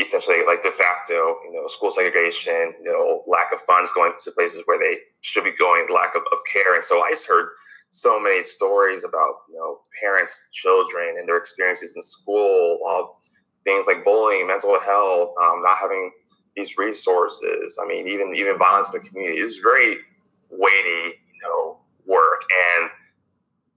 essentially 0.00 0.38
like 0.46 0.62
de 0.62 0.70
facto, 0.70 1.36
you 1.44 1.52
know, 1.52 1.66
school 1.66 1.90
segregation, 1.90 2.72
you 2.82 2.90
know, 2.90 3.22
lack 3.26 3.52
of 3.52 3.60
funds 3.60 3.92
going 3.92 4.12
to 4.18 4.30
places 4.32 4.62
where 4.64 4.78
they 4.78 4.96
should 5.20 5.44
be 5.44 5.52
going, 5.52 5.86
lack 5.92 6.14
of, 6.14 6.22
of 6.32 6.38
care, 6.50 6.74
and 6.74 6.82
so 6.82 7.02
I 7.04 7.10
just 7.10 7.28
heard 7.28 7.50
so 7.90 8.18
many 8.18 8.42
stories 8.42 9.04
about 9.04 9.44
you 9.50 9.56
know 9.56 9.80
parents, 10.00 10.48
children, 10.52 11.16
and 11.18 11.28
their 11.28 11.36
experiences 11.36 11.94
in 11.96 12.02
school, 12.02 12.80
all 12.86 13.20
things 13.64 13.86
like 13.86 14.06
bullying, 14.06 14.46
mental 14.46 14.80
health, 14.80 15.34
um, 15.42 15.62
not 15.62 15.76
having 15.78 16.10
these 16.56 16.78
resources. 16.78 17.78
I 17.82 17.86
mean, 17.86 18.08
even 18.08 18.32
even 18.34 18.56
violence 18.58 18.92
in 18.94 19.02
the 19.02 19.06
community 19.06 19.38
is 19.38 19.58
very 19.58 19.98
weighty, 20.50 21.18
you 21.34 21.40
know, 21.42 21.78
work. 22.06 22.40
And 22.78 22.90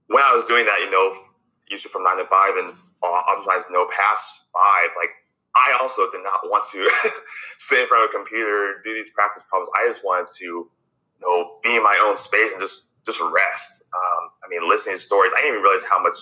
when 0.06 0.22
I 0.22 0.34
was 0.34 0.44
doing 0.44 0.64
that, 0.64 0.78
you 0.80 0.90
know, 0.90 1.31
usually 1.72 1.90
from 1.90 2.04
nine 2.04 2.18
to 2.18 2.26
five, 2.26 2.54
and 2.56 2.74
oftentimes 3.02 3.66
no 3.70 3.88
past 3.90 4.46
five, 4.52 4.90
like 4.96 5.10
I 5.54 5.76
also 5.80 6.08
did 6.10 6.22
not 6.22 6.40
want 6.44 6.64
to 6.72 6.88
sit 7.58 7.80
in 7.80 7.86
front 7.86 8.04
of 8.04 8.10
a 8.10 8.12
computer, 8.12 8.80
do 8.84 8.92
these 8.92 9.10
practice 9.10 9.44
problems. 9.48 9.70
I 9.76 9.86
just 9.86 10.04
wanted 10.04 10.26
to, 10.38 10.44
you 10.44 11.20
know, 11.20 11.58
be 11.62 11.76
in 11.76 11.82
my 11.82 12.00
own 12.06 12.16
space 12.16 12.52
and 12.52 12.60
just 12.60 12.90
just 13.04 13.20
rest. 13.20 13.84
Um, 13.94 14.30
I 14.44 14.48
mean, 14.48 14.68
listening 14.68 14.96
to 14.96 15.02
stories. 15.02 15.32
I 15.36 15.40
didn't 15.40 15.54
even 15.54 15.62
realize 15.62 15.84
how 15.88 16.00
much 16.00 16.16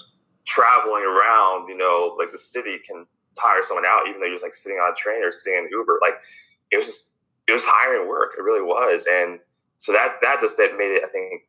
traveling 0.47 1.05
around, 1.05 1.69
you 1.69 1.77
know, 1.77 2.17
like 2.19 2.33
the 2.33 2.39
city 2.39 2.79
can 2.79 3.07
tire 3.39 3.63
someone 3.63 3.85
out, 3.87 4.09
even 4.09 4.21
though 4.21 4.27
you're 4.27 4.35
just 4.35 4.45
like 4.45 4.55
sitting 4.55 4.79
on 4.79 4.93
a 4.93 4.95
train 4.95 5.23
or 5.23 5.31
sitting 5.31 5.59
in 5.59 5.69
Uber. 5.71 5.99
Like 6.01 6.15
it 6.71 6.77
was 6.77 6.87
just 6.87 7.13
it 7.47 7.53
was 7.53 7.67
tiring 7.67 8.09
work. 8.09 8.33
It 8.39 8.43
really 8.43 8.63
was, 8.63 9.07
and 9.11 9.39
so 9.79 9.93
that 9.93 10.17
that 10.23 10.41
just 10.41 10.57
that 10.57 10.77
made 10.77 10.93
it, 10.97 11.05
I 11.05 11.09
think, 11.09 11.43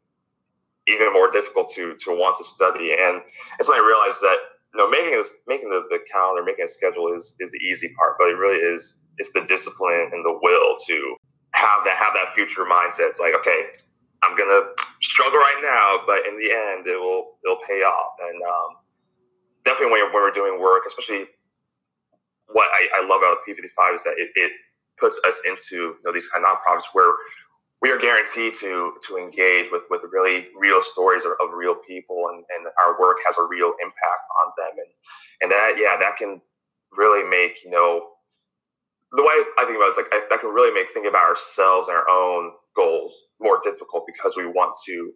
even 0.88 1.14
more 1.14 1.30
difficult 1.30 1.70
to 1.76 1.96
to 1.96 2.12
want 2.12 2.36
to 2.38 2.44
study. 2.44 2.94
And 2.94 3.22
it's 3.60 3.70
when 3.70 3.80
I 3.80 3.86
realized 3.86 4.22
that 4.22 4.38
you 4.74 4.78
know 4.78 4.90
making 4.90 5.12
this 5.12 5.42
making 5.48 5.70
the, 5.70 5.84
the 5.90 6.00
calendar, 6.12 6.44
making 6.44 6.66
a 6.66 6.68
schedule 6.68 7.14
is 7.14 7.36
is 7.40 7.52
the 7.52 7.60
easy 7.60 7.94
part, 7.98 8.16
but 8.20 8.30
it 8.30 8.38
really 8.38 8.60
is 8.60 9.00
it's 9.18 9.32
the 9.34 9.42
discipline 9.42 10.10
and 10.12 10.26
the 10.26 10.38
will 10.42 10.76
to 10.88 11.16
have 11.54 11.84
that 11.86 11.96
have 11.98 12.14
that 12.14 12.34
future 12.34 12.66
mindset. 12.66 13.10
It's 13.10 13.20
like 13.20 13.36
okay, 13.36 13.68
I'm 14.24 14.38
gonna 14.38 14.62
struggle 15.02 15.40
right 15.40 15.60
now, 15.62 16.04
but 16.06 16.28
in 16.28 16.38
the 16.38 16.52
end, 16.52 16.88
it 16.88 17.00
will 17.00 17.38
it'll 17.46 17.62
pay 17.68 17.82
off. 17.82 18.14
And 18.22 18.42
um, 18.42 18.78
definitely 19.64 19.92
when, 19.92 20.00
you're, 20.00 20.14
when 20.14 20.24
we're 20.24 20.32
doing 20.32 20.60
work, 20.60 20.84
especially 20.86 21.26
what 22.48 22.70
I, 22.74 23.02
I 23.02 23.08
love 23.08 23.22
about 23.22 23.38
P55 23.48 23.94
is 23.94 24.04
that 24.04 24.16
it, 24.18 24.30
it 24.36 24.52
puts 25.00 25.20
us 25.26 25.42
into 25.48 25.76
you 25.76 25.98
know, 26.04 26.12
these 26.12 26.28
kind 26.28 26.46
of 26.46 26.52
nonprofits 26.52 26.94
where 26.94 27.14
we 27.82 27.92
are 27.92 27.98
guaranteed 27.98 28.54
to 28.56 28.94
to 29.02 29.18
engage 29.18 29.72
with 29.72 29.84
with 29.90 30.02
really 30.12 30.48
real 30.58 30.82
stories 30.82 31.26
of, 31.26 31.32
of 31.42 31.54
real 31.54 31.76
people 31.76 32.30
and, 32.32 32.44
and 32.56 32.68
our 32.84 33.00
work 33.00 33.18
has 33.26 33.38
a 33.38 33.44
real 33.44 33.74
impact 33.82 34.28
on 34.44 34.52
them 34.58 34.72
and 34.78 34.88
and 35.42 35.52
that 35.52 35.76
yeah 35.78 35.98
that 36.00 36.18
can 36.18 36.42
really 36.98 37.28
make 37.28 37.64
you 37.64 37.72
know 37.72 38.08
the 39.14 39.24
way 39.24 39.34
I 39.60 39.66
think 39.66 39.76
about 39.76 39.88
it 39.88 39.90
is 39.90 39.98
like 39.98 40.30
that 40.30 40.40
can 40.40 40.52
really 40.52 40.74
make 40.74 40.88
thinking 40.90 41.10
about 41.10 41.28
ourselves 41.28 41.90
and 41.90 41.98
our 41.98 42.10
own 42.10 42.52
goals 42.76 43.24
more 43.40 43.60
difficult 43.62 44.06
because 44.08 44.38
we 44.38 44.46
want 44.46 44.74
to 44.86 45.12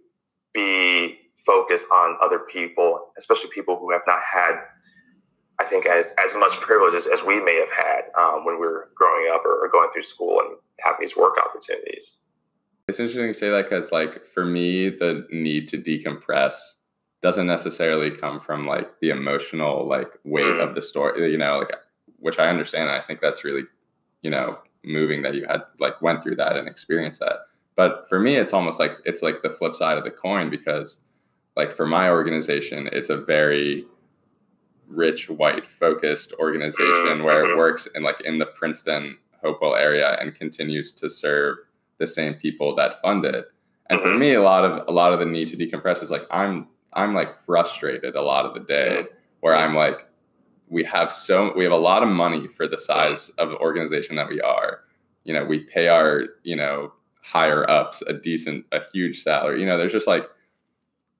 be 0.53 1.19
focused 1.45 1.87
on 1.91 2.17
other 2.21 2.39
people, 2.39 3.11
especially 3.17 3.49
people 3.51 3.77
who 3.77 3.91
have 3.91 4.01
not 4.07 4.19
had 4.21 4.55
I 5.59 5.63
think 5.63 5.85
as 5.85 6.13
as 6.21 6.35
much 6.35 6.59
privileges 6.59 7.07
as 7.07 7.23
we 7.23 7.39
may 7.41 7.55
have 7.57 7.71
had 7.71 8.01
um, 8.19 8.43
when 8.43 8.59
we 8.59 8.67
were 8.67 8.89
growing 8.95 9.31
up 9.31 9.45
or, 9.45 9.63
or, 9.63 9.69
going 9.69 9.89
through 9.89 10.01
school 10.01 10.41
and 10.41 10.57
having 10.81 10.97
these 10.99 11.15
work 11.15 11.37
opportunities. 11.37 12.17
It's 12.87 12.99
interesting 12.99 13.33
to 13.33 13.33
say 13.33 13.49
that 13.49 13.69
because, 13.69 13.91
like, 13.91 14.25
for 14.25 14.45
me, 14.45 14.89
the 14.89 15.27
need 15.31 15.67
to 15.69 15.77
decompress 15.77 16.53
doesn't 17.21 17.47
necessarily 17.47 18.11
come 18.11 18.39
from 18.39 18.67
like 18.67 18.99
the 18.99 19.09
emotional 19.09 19.87
like 19.87 20.11
weight 20.25 20.45
mm. 20.45 20.63
of 20.63 20.75
the 20.75 20.81
story, 20.81 21.31
you 21.31 21.39
know, 21.39 21.57
like 21.57 21.75
which 22.19 22.37
I 22.37 22.49
understand. 22.49 22.91
I 22.91 23.01
think 23.01 23.19
that's 23.19 23.43
really, 23.43 23.63
you 24.21 24.29
know, 24.29 24.59
moving 24.83 25.23
that 25.23 25.33
you 25.33 25.47
had 25.47 25.63
like 25.79 25.99
went 26.03 26.21
through 26.21 26.35
that 26.35 26.55
and 26.55 26.67
experienced 26.67 27.19
that. 27.21 27.39
But 27.75 28.05
for 28.07 28.19
me, 28.19 28.35
it's 28.35 28.53
almost 28.53 28.79
like 28.79 28.91
it's 29.05 29.23
like 29.23 29.41
the 29.41 29.49
flip 29.49 29.75
side 29.75 29.97
of 29.97 30.03
the 30.03 30.11
coin 30.11 30.51
because, 30.51 30.99
like, 31.55 31.73
for 31.73 31.87
my 31.87 32.09
organization, 32.11 32.89
it's 32.91 33.09
a 33.09 33.17
very 33.17 33.85
rich 34.87 35.27
white 35.27 35.67
focused 35.67 36.31
organization 36.39 37.23
where 37.23 37.43
it 37.43 37.47
mm-hmm. 37.47 37.57
works 37.57 37.87
in 37.95 38.03
like 38.03 38.21
in 38.21 38.37
the 38.37 38.45
Princeton 38.45 39.17
Hopewell 39.41 39.75
area 39.75 40.15
and 40.21 40.35
continues 40.35 40.91
to 40.93 41.09
serve 41.09 41.57
the 41.97 42.07
same 42.07 42.35
people 42.35 42.75
that 42.75 43.01
fund 43.01 43.25
it. 43.25 43.45
And 43.89 44.01
for 44.01 44.07
mm-hmm. 44.07 44.19
me, 44.19 44.33
a 44.33 44.41
lot 44.41 44.65
of 44.65 44.87
a 44.87 44.91
lot 44.91 45.13
of 45.13 45.19
the 45.19 45.25
need 45.25 45.47
to 45.49 45.57
decompress 45.57 46.01
is 46.01 46.11
like 46.11 46.23
I'm 46.31 46.67
I'm 46.93 47.13
like 47.13 47.35
frustrated 47.45 48.15
a 48.15 48.21
lot 48.21 48.45
of 48.45 48.53
the 48.53 48.61
day 48.61 49.05
where 49.41 49.55
I'm 49.55 49.75
like, 49.75 50.07
we 50.67 50.83
have 50.85 51.11
so 51.11 51.53
we 51.55 51.63
have 51.63 51.73
a 51.73 51.77
lot 51.77 52.03
of 52.03 52.09
money 52.09 52.47
for 52.47 52.67
the 52.67 52.77
size 52.77 53.29
of 53.37 53.49
the 53.49 53.57
organization 53.57 54.15
that 54.15 54.29
we 54.29 54.41
are. 54.41 54.79
You 55.23 55.33
know, 55.33 55.45
we 55.45 55.59
pay 55.59 55.87
our, 55.87 56.23
you 56.43 56.55
know, 56.55 56.93
higher 57.21 57.69
ups 57.69 58.01
a 58.07 58.13
decent, 58.13 58.65
a 58.71 58.81
huge 58.93 59.23
salary. 59.23 59.59
You 59.59 59.65
know, 59.65 59.77
there's 59.77 59.91
just 59.91 60.07
like 60.07 60.27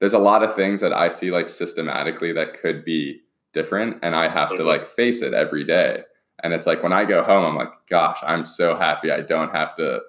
there's 0.00 0.12
a 0.12 0.18
lot 0.18 0.42
of 0.42 0.54
things 0.54 0.80
that 0.80 0.92
I 0.92 1.08
see 1.08 1.30
like 1.30 1.48
systematically 1.48 2.32
that 2.32 2.60
could 2.60 2.84
be 2.84 3.22
different 3.52 3.98
and 4.02 4.14
I 4.14 4.28
have 4.28 4.50
to 4.50 4.56
mm-hmm. 4.56 4.66
like 4.66 4.86
face 4.86 5.22
it 5.22 5.34
every 5.34 5.64
day. 5.64 6.02
And 6.42 6.52
it's 6.52 6.66
like 6.66 6.82
when 6.82 6.92
I 6.92 7.04
go 7.04 7.22
home, 7.22 7.44
I'm 7.44 7.56
like, 7.56 7.72
gosh, 7.88 8.18
I'm 8.22 8.44
so 8.44 8.76
happy 8.76 9.10
I 9.10 9.22
don't 9.22 9.54
have 9.54 9.74
to 9.76 10.00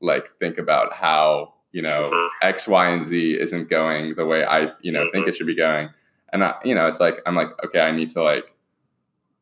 like 0.00 0.28
think 0.38 0.58
about 0.58 0.92
how, 0.92 1.54
you 1.72 1.82
know, 1.82 2.10
mm-hmm. 2.12 2.46
X, 2.48 2.66
Y, 2.66 2.88
and 2.88 3.04
Z 3.04 3.40
isn't 3.40 3.68
going 3.68 4.14
the 4.14 4.26
way 4.26 4.44
I, 4.44 4.72
you 4.80 4.92
know, 4.92 5.08
think 5.10 5.22
mm-hmm. 5.22 5.28
it 5.28 5.36
should 5.36 5.46
be 5.46 5.56
going. 5.56 5.90
And 6.32 6.44
I, 6.44 6.54
you 6.64 6.74
know, 6.74 6.86
it's 6.86 7.00
like 7.00 7.20
I'm 7.26 7.34
like, 7.34 7.48
okay, 7.64 7.80
I 7.80 7.90
need 7.90 8.10
to 8.10 8.22
like 8.22 8.54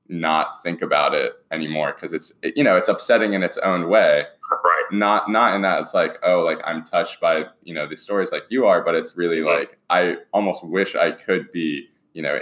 not 0.09 0.63
think 0.63 0.81
about 0.81 1.15
it 1.15 1.33
anymore 1.51 1.93
because 1.93 2.13
it's 2.13 2.33
it, 2.43 2.57
you 2.57 2.65
know 2.65 2.77
it's 2.77 2.89
upsetting 2.89 3.35
in 3.35 3.43
its 3.43 3.59
own 3.59 3.91
way 3.91 4.25
right 4.65 4.85
not 4.91 5.31
not 5.31 5.55
in 5.55 5.61
that 5.63 5.83
it's 5.83 5.93
like 5.93 6.19
oh 6.23 6.41
like 6.41 6.59
i'm 6.65 6.83
touched 6.83 7.21
by 7.21 7.45
you 7.63 7.75
know 7.75 7.87
these 7.87 8.01
stories 8.01 8.33
like 8.33 8.45
you 8.49 8.67
are 8.67 8.83
but 8.83 8.95
it's 8.95 9.17
really 9.17 9.43
like 9.43 9.79
i 9.91 10.17
almost 10.33 10.65
wish 10.67 10.97
i 10.97 11.11
could 11.11 11.53
be 11.53 11.87
you 12.15 12.23
know 12.23 12.41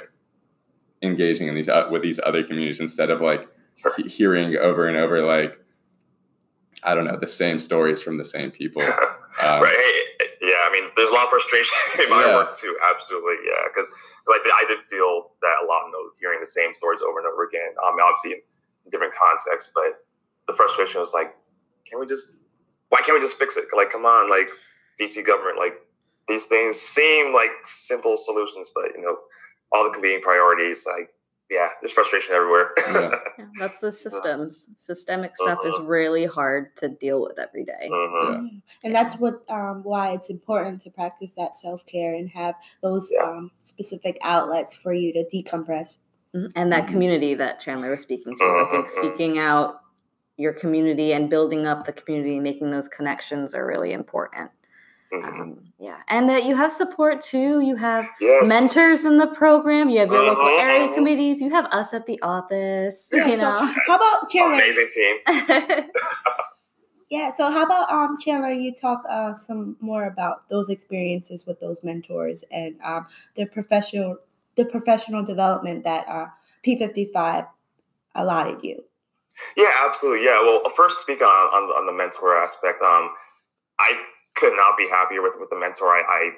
engaging 1.02 1.48
in 1.48 1.54
these 1.54 1.68
uh, 1.68 1.88
with 1.90 2.02
these 2.02 2.20
other 2.22 2.44
communities 2.44 2.78
instead 2.78 3.10
of 3.10 3.20
like 3.20 3.48
he- 3.96 4.08
hearing 4.08 4.56
over 4.56 4.86
and 4.86 4.96
over 4.96 5.22
like 5.22 5.58
I 6.86 6.94
don't 6.94 7.04
know 7.04 7.18
the 7.18 7.28
same 7.28 7.58
stories 7.58 8.00
from 8.00 8.16
the 8.18 8.24
same 8.24 8.50
people. 8.50 8.82
Um, 9.36 9.60
right. 9.60 9.76
Yeah. 10.40 10.56
I 10.64 10.72
mean, 10.72 10.88
there's 10.96 11.10
a 11.10 11.12
lot 11.12 11.24
of 11.24 11.28
frustration 11.28 11.76
in 12.04 12.08
my 12.08 12.24
yeah. 12.24 12.36
work 12.36 12.54
too. 12.56 12.74
Absolutely. 12.90 13.34
Yeah. 13.44 13.68
Because 13.68 13.84
like 14.26 14.40
I 14.46 14.64
did 14.66 14.78
feel 14.78 15.32
that 15.42 15.56
a 15.62 15.66
lot. 15.66 15.84
You 15.84 15.92
know, 15.92 16.10
hearing 16.18 16.40
the 16.40 16.46
same 16.46 16.72
stories 16.72 17.02
over 17.02 17.18
and 17.18 17.28
over 17.28 17.44
again. 17.44 17.76
Um, 17.84 17.96
obviously 18.00 18.32
in 18.32 18.90
different 18.90 19.12
contexts, 19.12 19.72
but 19.74 20.06
the 20.46 20.54
frustration 20.54 21.00
was 21.00 21.12
like, 21.12 21.36
can 21.86 22.00
we 22.00 22.06
just? 22.06 22.38
Why 22.88 23.00
can't 23.04 23.12
we 23.12 23.20
just 23.20 23.38
fix 23.38 23.58
it? 23.58 23.66
Like, 23.76 23.90
come 23.90 24.06
on, 24.06 24.30
like 24.30 24.48
DC 24.98 25.24
government, 25.26 25.58
like 25.58 25.84
these 26.28 26.46
things 26.46 26.80
seem 26.80 27.34
like 27.34 27.50
simple 27.64 28.16
solutions, 28.16 28.70
but 28.74 28.92
you 28.96 29.02
know, 29.02 29.16
all 29.72 29.84
the 29.84 29.90
competing 29.90 30.22
priorities, 30.22 30.86
like 30.86 31.10
yeah, 31.50 31.68
there's 31.80 31.92
frustration 31.92 32.34
everywhere. 32.34 32.70
yeah. 32.92 33.10
yeah, 33.38 33.44
that's 33.58 33.78
the 33.78 33.92
systems. 33.92 34.66
Systemic 34.74 35.36
stuff 35.36 35.58
uh-huh. 35.60 35.68
is 35.68 35.86
really 35.86 36.26
hard 36.26 36.76
to 36.76 36.88
deal 36.88 37.22
with 37.22 37.38
every 37.38 37.64
day. 37.64 37.88
Uh-huh. 37.90 38.32
Yeah. 38.32 38.48
And 38.84 38.94
that's 38.94 39.16
what 39.16 39.42
um, 39.48 39.82
why 39.84 40.12
it's 40.12 40.28
important 40.28 40.80
to 40.82 40.90
practice 40.90 41.32
that 41.34 41.54
self 41.54 41.86
care 41.86 42.14
and 42.14 42.28
have 42.30 42.56
those 42.82 43.10
yeah. 43.12 43.24
um, 43.24 43.50
specific 43.60 44.18
outlets 44.22 44.76
for 44.76 44.92
you 44.92 45.12
to 45.12 45.24
decompress. 45.32 45.96
Mm-hmm. 46.34 46.46
And 46.56 46.72
that 46.72 46.84
mm-hmm. 46.84 46.92
community 46.92 47.34
that 47.34 47.60
Chandler 47.60 47.90
was 47.90 48.00
speaking 48.00 48.36
to, 48.36 48.44
uh-huh. 48.44 48.66
I 48.66 48.70
think 48.72 48.86
uh-huh. 48.86 49.00
seeking 49.00 49.38
out 49.38 49.80
your 50.36 50.52
community 50.52 51.12
and 51.12 51.30
building 51.30 51.66
up 51.66 51.86
the 51.86 51.92
community, 51.92 52.40
making 52.40 52.70
those 52.70 52.88
connections 52.88 53.54
are 53.54 53.66
really 53.66 53.92
important. 53.92 54.50
Mm-hmm. 55.22 55.40
Um, 55.40 55.58
yeah, 55.78 55.98
and 56.08 56.28
that 56.28 56.44
you 56.44 56.56
have 56.56 56.72
support 56.72 57.22
too. 57.22 57.60
You 57.60 57.76
have 57.76 58.06
yes. 58.20 58.48
mentors 58.48 59.04
in 59.04 59.18
the 59.18 59.26
program. 59.26 59.90
You 59.90 60.00
have 60.00 60.10
your 60.10 60.24
local 60.24 60.44
uh-huh, 60.44 60.60
area 60.60 60.94
committees. 60.94 61.40
You 61.40 61.50
have 61.50 61.66
us 61.66 61.92
at 61.92 62.06
the 62.06 62.20
office. 62.22 63.08
Yes. 63.12 63.30
You 63.30 63.36
know, 63.36 63.58
yes. 63.62 63.78
how 63.86 63.96
about 63.96 64.30
Chandler? 64.30 64.54
Amazing 64.54 64.88
team. 64.90 65.90
yeah. 67.10 67.30
So 67.30 67.50
how 67.50 67.64
about 67.64 67.90
um 67.90 68.16
Chandler? 68.18 68.52
You 68.52 68.74
talk 68.74 69.02
uh, 69.08 69.34
some 69.34 69.76
more 69.80 70.04
about 70.04 70.48
those 70.48 70.70
experiences 70.70 71.46
with 71.46 71.60
those 71.60 71.82
mentors 71.84 72.44
and 72.50 72.76
um 72.82 73.06
the 73.34 73.46
professional 73.46 74.18
the 74.56 74.64
professional 74.64 75.22
development 75.22 75.84
that 75.84 76.08
uh, 76.08 76.26
P 76.62 76.78
fifty 76.78 77.10
five 77.12 77.44
allotted 78.14 78.64
you. 78.64 78.82
Yeah, 79.56 79.70
absolutely. 79.84 80.24
Yeah. 80.24 80.40
Well, 80.40 80.62
first 80.74 81.00
speak 81.00 81.20
on 81.20 81.28
on, 81.28 81.64
on 81.70 81.86
the 81.86 81.92
mentor 81.92 82.36
aspect. 82.36 82.80
Um, 82.80 83.10
I 83.78 83.92
could 84.36 84.54
not 84.54 84.76
be 84.78 84.88
happier 84.88 85.22
with 85.22 85.34
with 85.38 85.50
the 85.50 85.58
mentor 85.58 85.88
I 85.88 86.02
I, 86.08 86.30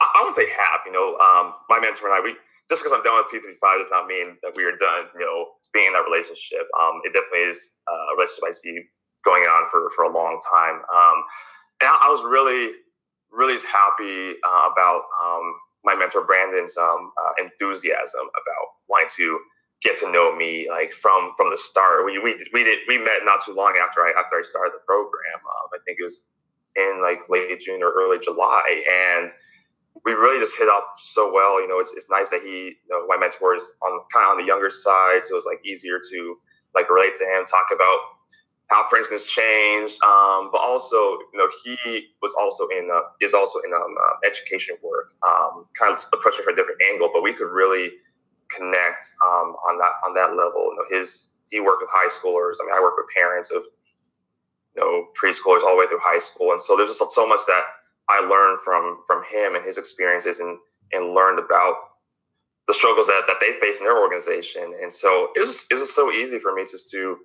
I 0.00 0.22
would 0.24 0.34
say 0.34 0.48
have. 0.50 0.80
You 0.86 0.92
know, 0.92 1.18
um, 1.18 1.54
my 1.68 1.78
mentor 1.78 2.08
and 2.08 2.14
I 2.14 2.20
we 2.20 2.34
just 2.70 2.82
because 2.82 2.92
I'm 2.92 3.02
done 3.02 3.20
with 3.20 3.30
P55 3.32 3.78
does 3.78 3.90
not 3.90 4.06
mean 4.06 4.36
that 4.42 4.54
we 4.56 4.64
are 4.64 4.76
done. 4.76 5.06
You 5.18 5.26
know, 5.26 5.48
being 5.74 5.88
in 5.88 5.92
that 5.92 6.06
relationship. 6.08 6.66
Um, 6.80 7.02
it 7.04 7.12
definitely 7.12 7.50
is 7.50 7.76
a 7.88 8.14
relationship 8.16 8.44
I 8.48 8.52
see 8.52 8.80
going 9.24 9.42
on 9.44 9.68
for 9.68 9.90
for 9.94 10.04
a 10.04 10.12
long 10.12 10.40
time. 10.50 10.76
Um, 10.94 11.16
and 11.82 11.90
I, 11.90 12.06
I 12.06 12.08
was 12.08 12.22
really 12.24 12.72
really 13.34 13.58
happy 13.66 14.38
uh, 14.46 14.70
about 14.72 15.02
um, 15.22 15.54
my 15.84 15.94
mentor 15.94 16.24
Brandon's 16.24 16.76
um, 16.76 17.10
uh, 17.18 17.42
enthusiasm 17.42 18.22
about 18.22 18.66
wanting 18.88 19.08
to 19.16 19.40
get 19.82 19.96
to 19.96 20.10
know 20.10 20.34
me 20.34 20.70
like 20.70 20.92
from 20.92 21.32
from 21.36 21.50
the 21.50 21.58
start. 21.58 22.06
We 22.06 22.18
we 22.18 22.38
we 22.52 22.64
did 22.64 22.80
we 22.88 22.98
met 22.98 23.24
not 23.24 23.44
too 23.44 23.52
long 23.52 23.74
after 23.82 24.00
I 24.00 24.12
after 24.16 24.36
I 24.38 24.42
started 24.42 24.72
the 24.72 24.84
program. 24.86 25.42
Um, 25.42 25.68
I 25.74 25.78
think 25.84 25.98
it 26.00 26.04
was 26.04 26.24
in 26.76 27.00
like 27.02 27.28
late 27.28 27.60
June 27.60 27.82
or 27.82 27.92
early 27.92 28.18
July, 28.18 28.84
and 29.12 29.30
we 30.04 30.12
really 30.12 30.38
just 30.38 30.58
hit 30.58 30.68
off 30.68 30.84
so 30.96 31.32
well. 31.32 31.60
You 31.60 31.68
know, 31.68 31.78
it's, 31.80 31.94
it's 31.94 32.10
nice 32.10 32.30
that 32.30 32.42
he, 32.42 32.66
you 32.66 32.90
know, 32.90 33.06
my 33.06 33.16
mentor 33.16 33.54
is 33.54 33.74
on 33.82 34.00
kind 34.12 34.24
of 34.26 34.30
on 34.32 34.38
the 34.38 34.44
younger 34.44 34.70
side, 34.70 35.24
so 35.24 35.34
it 35.34 35.36
was 35.36 35.46
like 35.46 35.64
easier 35.64 36.00
to 36.10 36.36
like 36.74 36.90
relate 36.90 37.14
to 37.14 37.24
him, 37.24 37.44
talk 37.44 37.66
about 37.74 37.98
how 38.68 38.86
Princeton's 38.88 39.24
changed, 39.24 40.02
um, 40.02 40.48
but 40.50 40.58
also, 40.60 40.96
you 40.96 41.36
know, 41.36 41.48
he 41.62 42.08
was 42.22 42.34
also 42.40 42.66
in 42.68 42.88
uh, 42.92 43.00
is 43.20 43.34
also 43.34 43.58
in 43.60 43.72
um, 43.72 43.94
uh, 44.02 44.26
education 44.26 44.76
work, 44.82 45.12
um, 45.22 45.66
kind 45.78 45.92
of 45.92 46.00
approaching 46.12 46.44
from 46.44 46.54
a 46.54 46.56
different 46.56 46.80
angle, 46.90 47.10
but 47.12 47.22
we 47.22 47.32
could 47.32 47.50
really 47.50 47.92
connect 48.50 49.12
um, 49.24 49.54
on 49.68 49.78
that 49.78 49.92
on 50.04 50.14
that 50.14 50.30
level. 50.30 50.70
You 50.72 50.76
know, 50.76 50.98
his 50.98 51.30
he 51.50 51.60
worked 51.60 51.82
with 51.82 51.90
high 51.92 52.08
schoolers. 52.08 52.56
I 52.60 52.66
mean, 52.66 52.74
I 52.74 52.80
work 52.80 52.96
with 52.96 53.06
parents 53.14 53.50
of 53.52 53.62
you 54.76 54.82
know 54.82 55.06
preschoolers 55.20 55.62
all 55.62 55.74
the 55.74 55.80
way 55.80 55.86
through 55.86 56.00
high 56.02 56.18
school, 56.18 56.52
and 56.52 56.60
so 56.60 56.76
there's 56.76 56.96
just 56.96 57.10
so 57.10 57.26
much 57.26 57.40
that 57.46 57.64
I 58.08 58.20
learned 58.20 58.58
from 58.64 59.02
from 59.06 59.22
him 59.24 59.54
and 59.54 59.64
his 59.64 59.78
experiences, 59.78 60.40
and 60.40 60.58
and 60.92 61.14
learned 61.14 61.38
about 61.38 61.74
the 62.66 62.74
struggles 62.74 63.06
that, 63.06 63.22
that 63.26 63.36
they 63.40 63.52
face 63.60 63.78
in 63.78 63.84
their 63.84 64.00
organization. 64.00 64.74
And 64.80 64.92
so 64.92 65.30
it 65.36 65.40
was 65.40 65.66
it 65.70 65.74
was 65.74 65.94
so 65.94 66.10
easy 66.10 66.38
for 66.38 66.54
me 66.54 66.62
just 66.62 66.90
to 66.92 67.18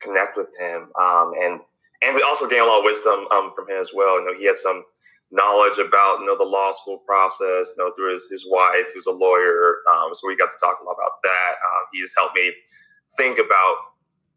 connect 0.00 0.36
with 0.36 0.48
him, 0.58 0.90
um, 1.00 1.32
and 1.40 1.60
and 2.02 2.22
also 2.26 2.48
gain 2.48 2.60
a 2.60 2.66
lot 2.66 2.80
of 2.80 2.84
wisdom 2.84 3.26
um, 3.32 3.52
from 3.54 3.68
him 3.68 3.80
as 3.80 3.92
well. 3.94 4.20
You 4.20 4.26
know, 4.26 4.38
he 4.38 4.46
had 4.46 4.56
some 4.56 4.84
knowledge 5.30 5.78
about 5.78 6.20
you 6.20 6.26
know 6.26 6.36
the 6.36 6.44
law 6.44 6.70
school 6.72 6.98
process, 6.98 7.72
you 7.76 7.82
know, 7.82 7.92
through 7.96 8.12
his, 8.12 8.28
his 8.30 8.46
wife 8.48 8.84
who's 8.92 9.06
a 9.06 9.12
lawyer. 9.12 9.78
Um, 9.90 10.12
so 10.12 10.28
we 10.28 10.36
got 10.36 10.50
to 10.50 10.56
talk 10.60 10.78
a 10.80 10.84
lot 10.84 10.92
about 10.94 11.22
that. 11.22 11.52
Um, 11.64 11.84
he 11.92 12.00
just 12.00 12.16
helped 12.16 12.36
me 12.36 12.52
think 13.16 13.38
about 13.38 13.76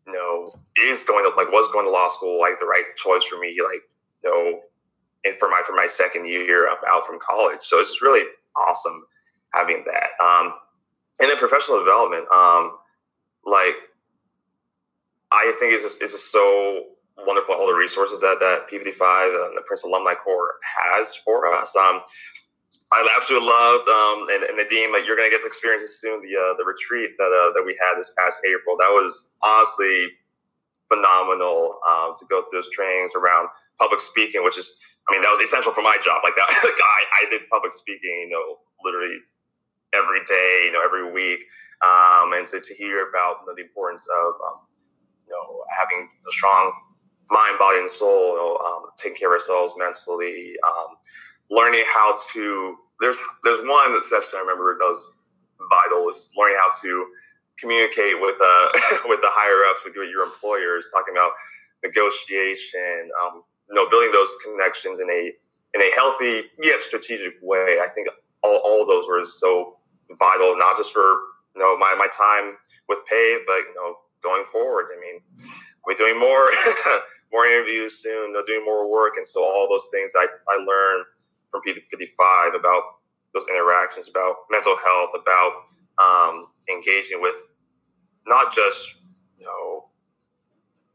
you 0.07 0.13
know 0.13 0.51
is 0.81 1.03
going 1.03 1.29
to 1.29 1.35
like 1.35 1.51
was 1.51 1.69
going 1.73 1.85
to 1.85 1.91
law 1.91 2.07
school 2.07 2.39
like 2.39 2.59
the 2.59 2.65
right 2.65 2.83
choice 2.95 3.23
for 3.23 3.37
me 3.39 3.57
like 3.61 3.81
you 4.23 4.29
know 4.29 4.61
and 5.25 5.37
for 5.37 5.49
my 5.49 5.61
for 5.65 5.73
my 5.73 5.85
second 5.87 6.25
year 6.25 6.67
I'm 6.69 6.77
out 6.89 7.05
from 7.05 7.19
college. 7.19 7.61
So 7.61 7.79
it's 7.79 7.89
just 7.89 8.01
really 8.01 8.25
awesome 8.55 9.05
having 9.53 9.83
that. 9.87 10.23
Um, 10.23 10.53
and 11.19 11.29
then 11.29 11.37
professional 11.37 11.79
development, 11.79 12.25
um, 12.31 12.77
like 13.45 13.75
I 15.31 15.53
think 15.59 15.73
it's 15.73 15.83
just 15.83 16.01
it's 16.01 16.11
just 16.13 16.31
so 16.31 16.85
wonderful 17.25 17.55
all 17.55 17.67
the 17.67 17.73
resources 17.73 18.21
that 18.21 18.37
that 18.39 18.69
P55 18.69 19.47
and 19.47 19.57
the 19.57 19.61
Prince 19.65 19.83
Alumni 19.83 20.13
Corps 20.13 20.55
has 20.63 21.15
for 21.15 21.51
us. 21.53 21.75
Um, 21.75 22.01
I 22.91 23.03
absolutely 23.17 23.49
loved, 23.49 23.87
um, 23.89 24.17
and, 24.31 24.43
and 24.47 24.55
Nadim, 24.55 24.93
like 24.93 25.05
you're 25.05 25.17
gonna 25.17 25.29
get 25.29 25.41
to 25.41 25.47
experience 25.47 25.83
it 25.83 25.89
soon. 25.89 26.21
The 26.21 26.37
uh, 26.39 26.53
the 26.57 26.63
retreat 26.63 27.17
that 27.17 27.27
uh, 27.27 27.51
that 27.53 27.63
we 27.65 27.75
had 27.79 27.99
this 27.99 28.13
past 28.17 28.39
April, 28.47 28.77
that 28.77 28.87
was 28.89 29.35
honestly 29.43 30.07
phenomenal 30.87 31.79
um, 31.87 32.13
to 32.15 32.25
go 32.29 32.43
through 32.43 32.59
those 32.59 32.69
trainings 32.71 33.13
around 33.15 33.49
public 33.79 33.99
speaking, 33.99 34.43
which 34.43 34.57
is, 34.57 34.97
I 35.09 35.13
mean, 35.13 35.21
that 35.21 35.29
was 35.29 35.39
essential 35.39 35.71
for 35.71 35.81
my 35.81 35.97
job. 36.03 36.21
Like 36.23 36.35
that, 36.35 36.47
I, 36.51 37.25
I 37.25 37.29
did 37.29 37.41
public 37.49 37.73
speaking, 37.73 38.27
you 38.27 38.29
know, 38.29 38.57
literally 38.83 39.19
every 39.93 40.23
day, 40.25 40.63
you 40.65 40.71
know, 40.71 40.81
every 40.83 41.11
week, 41.11 41.39
um, 41.85 42.33
and 42.33 42.47
to, 42.47 42.59
to 42.59 42.73
hear 42.75 43.09
about 43.09 43.43
you 43.45 43.47
know, 43.47 43.55
the 43.55 43.63
importance 43.63 44.07
of, 44.07 44.33
um, 44.45 44.59
you 45.27 45.35
know, 45.35 45.63
having 45.77 46.07
a 46.07 46.31
strong 46.31 46.71
mind, 47.29 47.59
body, 47.59 47.79
and 47.79 47.89
soul, 47.89 48.31
you 48.31 48.37
know, 48.37 48.57
um, 48.65 48.89
taking 48.97 49.17
care 49.17 49.29
of 49.29 49.33
ourselves 49.33 49.73
mentally, 49.77 50.55
um, 50.65 50.95
learning 51.49 51.83
how 51.93 52.15
to. 52.33 52.77
There's 52.99 53.21
there's 53.43 53.59
one 53.67 53.99
session 54.01 54.29
I 54.35 54.39
remember 54.39 54.75
that 54.79 54.85
was 54.85 55.13
vital, 55.69 56.05
was 56.05 56.33
learning 56.37 56.57
how 56.59 56.71
to 56.81 57.07
communicate 57.59 58.15
with 58.19 58.37
uh 58.41 58.69
with 59.09 59.21
the 59.21 59.31
higher 59.31 59.69
ups, 59.69 59.81
with 59.85 59.95
your 59.95 60.23
employers, 60.23 60.91
talking 60.93 61.13
about 61.13 61.31
negotiation, 61.83 63.09
um, 63.21 63.43
you 63.69 63.75
know, 63.75 63.89
building 63.89 64.11
those 64.11 64.35
connections 64.43 64.99
in 64.99 65.09
a 65.09 65.33
in 65.73 65.81
a 65.81 65.91
healthy 65.95 66.43
yet 66.61 66.81
strategic 66.81 67.35
way. 67.41 67.79
I 67.81 67.87
think 67.93 68.07
all, 68.43 68.61
all 68.63 68.81
of 68.81 68.87
those 68.87 69.07
were 69.07 69.23
so 69.25 69.77
vital, 70.19 70.57
not 70.57 70.77
just 70.77 70.93
for 70.93 71.01
you 71.55 71.61
know 71.61 71.77
my, 71.77 71.95
my 71.97 72.07
time 72.07 72.57
with 72.89 72.99
pay, 73.05 73.39
but 73.45 73.59
you 73.67 73.75
know 73.75 73.95
going 74.23 74.45
forward. 74.45 74.87
I 74.95 74.99
mean, 74.99 75.21
we're 75.85 75.95
doing 75.95 76.19
more 76.19 76.49
more 77.33 77.45
interviews 77.45 78.01
soon, 78.01 78.29
you 78.29 78.33
know, 78.33 78.43
doing 78.45 78.65
more 78.65 78.89
work, 78.89 79.13
and 79.17 79.27
so 79.27 79.43
all 79.43 79.67
those 79.69 79.87
things 79.91 80.13
that 80.13 80.27
I, 80.47 80.53
I 80.53 80.57
learned 80.57 81.05
from 81.51 81.61
P55 81.65 82.55
about 82.59 82.83
those 83.33 83.47
interactions, 83.49 84.09
about 84.09 84.35
mental 84.49 84.75
health, 84.77 85.11
about 85.15 85.51
um, 86.01 86.47
engaging 86.69 87.21
with 87.21 87.35
not 88.25 88.53
just 88.53 88.97
you 89.37 89.45
know 89.45 89.85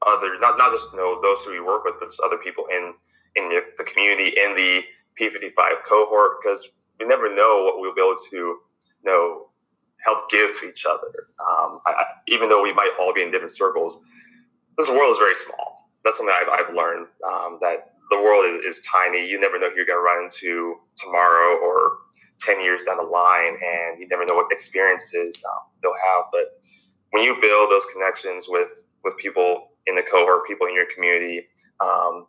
other 0.06 0.38
not 0.38 0.58
not 0.58 0.70
just 0.72 0.92
you 0.92 0.98
know 0.98 1.20
those 1.22 1.44
who 1.44 1.52
we 1.52 1.60
work 1.60 1.84
with, 1.84 1.94
but 2.00 2.06
just 2.06 2.20
other 2.24 2.38
people 2.38 2.64
in 2.72 2.94
in 3.36 3.48
the, 3.48 3.84
community 3.84 4.28
in 4.38 4.54
the 4.54 4.84
P55 5.18 5.84
cohort 5.88 6.42
because 6.42 6.72
we 7.00 7.06
never 7.06 7.34
know 7.34 7.64
what 7.64 7.80
we'll 7.80 7.94
be 7.94 8.02
able 8.02 8.16
to 8.30 8.36
you 8.36 8.60
know 9.04 9.46
help 10.04 10.28
give 10.30 10.52
to 10.60 10.68
each 10.68 10.84
other. 10.88 11.28
Um, 11.40 11.78
I, 11.86 12.04
even 12.28 12.48
though 12.48 12.62
we 12.62 12.72
might 12.72 12.92
all 13.00 13.14
be 13.14 13.22
in 13.22 13.30
different 13.30 13.52
circles, 13.52 14.04
this 14.76 14.88
world 14.88 15.12
is 15.12 15.18
very 15.18 15.34
small. 15.34 15.90
That's 16.04 16.18
something 16.18 16.34
I've, 16.36 16.48
I've 16.66 16.74
learned 16.74 17.06
um, 17.26 17.58
that 17.62 17.91
the 18.12 18.22
world 18.22 18.44
is, 18.46 18.78
is, 18.78 18.86
tiny. 18.86 19.28
You 19.28 19.40
never 19.40 19.58
know 19.58 19.70
who 19.70 19.76
you're 19.76 19.86
going 19.86 19.98
to 19.98 20.04
run 20.04 20.24
into 20.24 20.76
tomorrow 20.96 21.58
or 21.58 21.98
10 22.40 22.60
years 22.60 22.82
down 22.82 22.98
the 22.98 23.02
line, 23.02 23.56
and 23.56 24.00
you 24.00 24.06
never 24.08 24.24
know 24.24 24.34
what 24.34 24.52
experiences 24.52 25.42
um, 25.50 25.68
they'll 25.82 25.92
have. 25.92 26.24
But 26.32 26.62
when 27.10 27.24
you 27.24 27.36
build 27.40 27.70
those 27.70 27.86
connections 27.92 28.46
with, 28.48 28.84
with 29.04 29.16
people 29.18 29.68
in 29.86 29.96
the 29.96 30.02
cohort, 30.02 30.46
people 30.46 30.66
in 30.66 30.74
your 30.74 30.86
community, 30.94 31.44
um, 31.80 32.26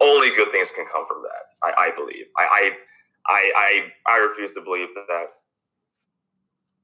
only 0.00 0.30
good 0.30 0.50
things 0.50 0.70
can 0.70 0.86
come 0.86 1.04
from 1.06 1.22
that. 1.22 1.66
I, 1.66 1.88
I 1.88 1.90
believe. 1.94 2.26
I, 2.36 2.72
I, 3.26 3.52
I, 3.56 3.82
I 4.06 4.26
refuse 4.28 4.54
to 4.54 4.62
believe 4.62 4.88
that 4.94 5.26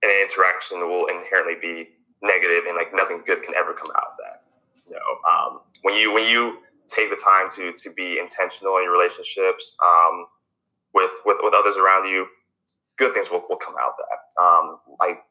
an 0.02 0.10
interaction 0.22 0.80
will 0.80 1.06
inherently 1.06 1.56
be 1.60 1.88
negative 2.22 2.64
and 2.66 2.76
like 2.76 2.94
nothing 2.94 3.22
good 3.24 3.42
can 3.42 3.54
ever 3.54 3.72
come 3.72 3.88
out 3.96 4.12
of 4.12 4.16
that. 4.18 4.42
You 4.88 4.94
know, 4.94 5.30
um, 5.30 5.60
when 5.82 5.94
you 6.00 6.14
when 6.14 6.28
you 6.30 6.58
take 6.88 7.10
the 7.10 7.16
time 7.16 7.50
to 7.52 7.72
to 7.72 7.92
be 7.94 8.18
intentional 8.18 8.76
in 8.76 8.84
your 8.84 8.92
relationships 8.92 9.76
um, 9.84 10.26
with 10.94 11.10
with 11.24 11.38
with 11.42 11.54
others 11.54 11.76
around 11.76 12.08
you, 12.08 12.26
good 12.96 13.12
things 13.14 13.30
will, 13.30 13.44
will 13.48 13.56
come 13.56 13.74
out 13.80 13.90
of 13.90 13.94
that. 13.98 14.42
Um, 14.42 14.78
like, 15.00 15.22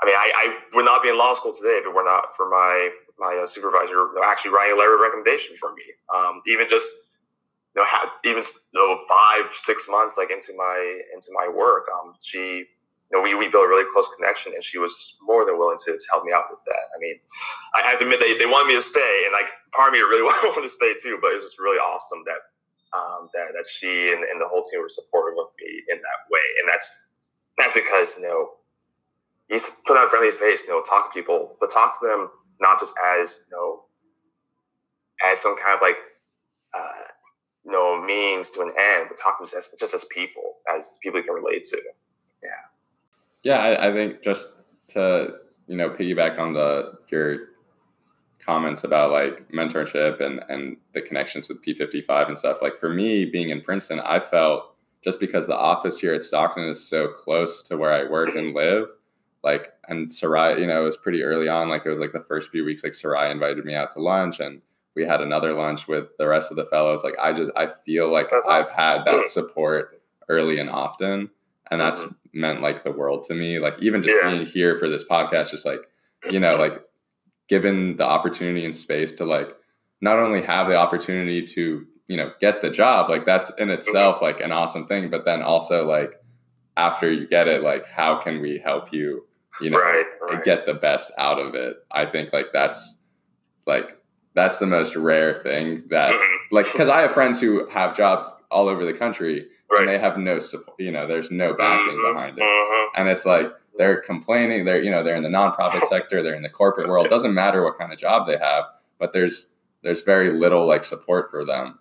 I 0.00 0.06
mean, 0.06 0.14
I, 0.14 0.32
I 0.34 0.58
would 0.74 0.84
not 0.84 1.02
be 1.02 1.08
in 1.08 1.18
law 1.18 1.32
school 1.32 1.52
today 1.52 1.78
if 1.80 1.86
it 1.86 1.94
were 1.94 2.04
not 2.04 2.36
for 2.36 2.48
my 2.48 2.90
my 3.18 3.40
uh, 3.42 3.46
supervisor 3.46 4.08
actually 4.24 4.52
writing 4.52 4.76
a 4.76 4.78
letter 4.78 4.94
of 4.94 5.00
recommendation 5.00 5.56
for 5.56 5.74
me. 5.74 5.84
Um, 6.14 6.40
even 6.46 6.68
just 6.68 6.92
you 7.76 7.82
know, 7.82 7.88
even 8.24 8.42
you 8.72 8.80
know, 8.80 8.98
five 9.08 9.50
six 9.52 9.88
months 9.88 10.18
like 10.18 10.30
into 10.30 10.52
my 10.56 11.00
into 11.14 11.28
my 11.32 11.48
work, 11.48 11.84
um, 11.94 12.14
she 12.22 12.66
you 13.10 13.16
know, 13.16 13.24
we, 13.24 13.34
we 13.34 13.48
built 13.48 13.64
a 13.64 13.68
really 13.68 13.88
close 13.90 14.08
connection 14.16 14.52
and 14.52 14.62
she 14.62 14.78
was 14.78 15.16
more 15.22 15.46
than 15.46 15.56
willing 15.56 15.78
to, 15.84 15.92
to 15.92 16.06
help 16.10 16.24
me 16.24 16.32
out 16.32 16.44
with 16.50 16.60
that. 16.66 16.92
I 16.94 17.00
mean, 17.00 17.16
I 17.74 17.80
have 17.88 17.98
to 17.98 18.04
admit 18.04 18.20
they, 18.20 18.36
they 18.36 18.44
wanted 18.44 18.68
me 18.68 18.76
to 18.76 18.84
stay 18.84 19.24
and 19.24 19.32
like 19.32 19.50
part 19.72 19.88
of 19.88 19.92
me 19.94 20.00
really 20.00 20.22
wanted 20.44 20.62
to 20.62 20.68
stay 20.68 20.92
too, 21.00 21.18
but 21.22 21.32
it 21.32 21.40
was 21.40 21.44
just 21.44 21.58
really 21.58 21.78
awesome 21.78 22.22
that, 22.26 22.52
um, 22.92 23.28
that, 23.32 23.48
that 23.56 23.64
she 23.64 24.12
and, 24.12 24.24
and 24.24 24.40
the 24.40 24.48
whole 24.48 24.62
team 24.62 24.80
were 24.80 24.92
supportive 24.92 25.38
of 25.40 25.48
me 25.56 25.82
in 25.88 25.96
that 25.96 26.20
way. 26.30 26.44
And 26.60 26.68
that's, 26.68 27.08
that's 27.56 27.72
because, 27.72 28.18
you 28.20 28.28
know, 28.28 28.50
you 29.48 29.58
put 29.86 29.96
on 29.96 30.04
a 30.04 30.10
friendly 30.10 30.30
face, 30.30 30.64
you 30.66 30.70
know, 30.70 30.82
talk 30.82 31.12
to 31.12 31.18
people, 31.18 31.56
but 31.60 31.70
talk 31.70 31.98
to 32.00 32.06
them 32.06 32.28
not 32.60 32.78
just 32.78 32.94
as, 33.16 33.46
you 33.50 33.56
know, 33.56 33.84
as 35.24 35.40
some 35.40 35.56
kind 35.56 35.74
of 35.74 35.80
like, 35.80 35.96
uh, 36.74 37.08
you 37.64 37.72
know, 37.72 38.00
means 38.02 38.50
to 38.50 38.60
an 38.60 38.72
end, 38.78 39.08
but 39.08 39.16
talk 39.16 39.38
to 39.38 39.44
them 39.44 39.58
as, 39.58 39.72
just 39.78 39.94
as 39.94 40.04
people, 40.12 40.56
as 40.68 40.98
people 41.02 41.20
you 41.20 41.24
can 41.24 41.34
relate 41.34 41.64
to. 41.64 41.80
Yeah. 42.42 42.67
Yeah, 43.44 43.58
I, 43.58 43.88
I 43.88 43.92
think 43.92 44.22
just 44.22 44.48
to 44.88 45.34
you 45.66 45.76
know 45.76 45.90
piggyback 45.90 46.38
on 46.38 46.52
the 46.52 46.94
your 47.10 47.38
comments 48.38 48.84
about 48.84 49.10
like 49.10 49.48
mentorship 49.50 50.20
and 50.20 50.42
and 50.48 50.76
the 50.92 51.02
connections 51.02 51.48
with 51.48 51.62
P55 51.64 52.28
and 52.28 52.38
stuff. 52.38 52.62
Like 52.62 52.76
for 52.76 52.88
me, 52.88 53.24
being 53.24 53.50
in 53.50 53.60
Princeton, 53.60 54.00
I 54.00 54.20
felt 54.20 54.74
just 55.04 55.20
because 55.20 55.46
the 55.46 55.56
office 55.56 55.98
here 55.98 56.14
at 56.14 56.22
Stockton 56.24 56.64
is 56.64 56.84
so 56.84 57.08
close 57.08 57.62
to 57.64 57.76
where 57.76 57.92
I 57.92 58.10
work 58.10 58.30
and 58.34 58.54
live, 58.54 58.88
like 59.44 59.72
and 59.88 60.08
Soraya, 60.08 60.58
you 60.58 60.66
know, 60.66 60.82
it 60.82 60.84
was 60.84 60.96
pretty 60.96 61.22
early 61.22 61.48
on. 61.48 61.68
Like 61.68 61.86
it 61.86 61.90
was 61.90 62.00
like 62.00 62.12
the 62.12 62.20
first 62.20 62.50
few 62.50 62.64
weeks, 62.64 62.82
like 62.82 62.92
Soraya 62.92 63.30
invited 63.30 63.64
me 63.64 63.74
out 63.74 63.90
to 63.90 64.00
lunch 64.00 64.40
and 64.40 64.60
we 64.96 65.04
had 65.04 65.20
another 65.20 65.54
lunch 65.54 65.86
with 65.86 66.06
the 66.18 66.26
rest 66.26 66.50
of 66.50 66.56
the 66.56 66.64
fellows. 66.64 67.04
Like 67.04 67.14
I 67.20 67.32
just 67.32 67.52
I 67.56 67.68
feel 67.68 68.10
like 68.10 68.28
I've 68.48 68.68
had 68.70 69.04
that 69.04 69.28
support 69.28 70.02
early 70.28 70.58
and 70.58 70.68
often 70.68 71.30
and 71.70 71.80
that's 71.80 72.00
mm-hmm. 72.00 72.40
meant 72.40 72.60
like 72.60 72.84
the 72.84 72.92
world 72.92 73.24
to 73.24 73.34
me 73.34 73.58
like 73.58 73.80
even 73.82 74.02
just 74.02 74.22
yeah. 74.22 74.30
being 74.30 74.46
here 74.46 74.78
for 74.78 74.88
this 74.88 75.04
podcast 75.04 75.50
just 75.50 75.66
like 75.66 75.80
you 76.30 76.40
know 76.40 76.54
like 76.54 76.82
given 77.48 77.96
the 77.96 78.04
opportunity 78.04 78.64
and 78.64 78.76
space 78.76 79.14
to 79.14 79.24
like 79.24 79.54
not 80.00 80.18
only 80.18 80.42
have 80.42 80.68
the 80.68 80.76
opportunity 80.76 81.42
to 81.42 81.86
you 82.06 82.16
know 82.16 82.32
get 82.40 82.60
the 82.60 82.70
job 82.70 83.08
like 83.08 83.24
that's 83.24 83.50
in 83.58 83.70
itself 83.70 84.16
mm-hmm. 84.16 84.26
like 84.26 84.40
an 84.40 84.52
awesome 84.52 84.86
thing 84.86 85.08
but 85.10 85.24
then 85.24 85.42
also 85.42 85.86
like 85.86 86.14
after 86.76 87.10
you 87.10 87.26
get 87.26 87.48
it 87.48 87.62
like 87.62 87.86
how 87.86 88.16
can 88.16 88.40
we 88.40 88.58
help 88.58 88.92
you 88.92 89.24
you 89.60 89.70
know 89.70 89.78
right, 89.78 90.04
right. 90.22 90.44
get 90.44 90.66
the 90.66 90.74
best 90.74 91.10
out 91.18 91.38
of 91.38 91.54
it 91.54 91.76
i 91.90 92.04
think 92.04 92.32
like 92.32 92.46
that's 92.52 92.98
like 93.66 93.98
that's 94.34 94.58
the 94.58 94.66
most 94.66 94.94
rare 94.94 95.34
thing 95.34 95.82
that 95.88 96.12
mm-hmm. 96.12 96.54
like 96.54 96.66
because 96.70 96.88
i 96.88 97.02
have 97.02 97.12
friends 97.12 97.40
who 97.40 97.68
have 97.68 97.96
jobs 97.96 98.30
all 98.50 98.68
over 98.68 98.84
the 98.84 98.92
country 98.92 99.46
right. 99.70 99.80
and 99.80 99.88
they 99.88 99.98
have 99.98 100.18
no 100.18 100.38
support. 100.38 100.78
You 100.78 100.92
know, 100.92 101.06
there's 101.06 101.30
no 101.30 101.54
backing 101.54 101.96
mm-hmm. 101.96 102.14
behind 102.14 102.38
it, 102.38 102.42
mm-hmm. 102.42 103.00
and 103.00 103.08
it's 103.08 103.26
like 103.26 103.50
they're 103.76 104.00
complaining. 104.00 104.64
They're 104.64 104.82
you 104.82 104.90
know 104.90 105.02
they're 105.02 105.16
in 105.16 105.22
the 105.22 105.28
nonprofit 105.28 105.80
sector, 105.88 106.22
they're 106.22 106.34
in 106.34 106.42
the 106.42 106.48
corporate 106.48 106.88
world. 106.88 107.06
It 107.06 107.10
doesn't 107.10 107.34
matter 107.34 107.62
what 107.62 107.78
kind 107.78 107.92
of 107.92 107.98
job 107.98 108.26
they 108.26 108.38
have, 108.38 108.64
but 108.98 109.12
there's 109.12 109.48
there's 109.82 110.02
very 110.02 110.32
little 110.32 110.66
like 110.66 110.84
support 110.84 111.30
for 111.30 111.44
them. 111.44 111.78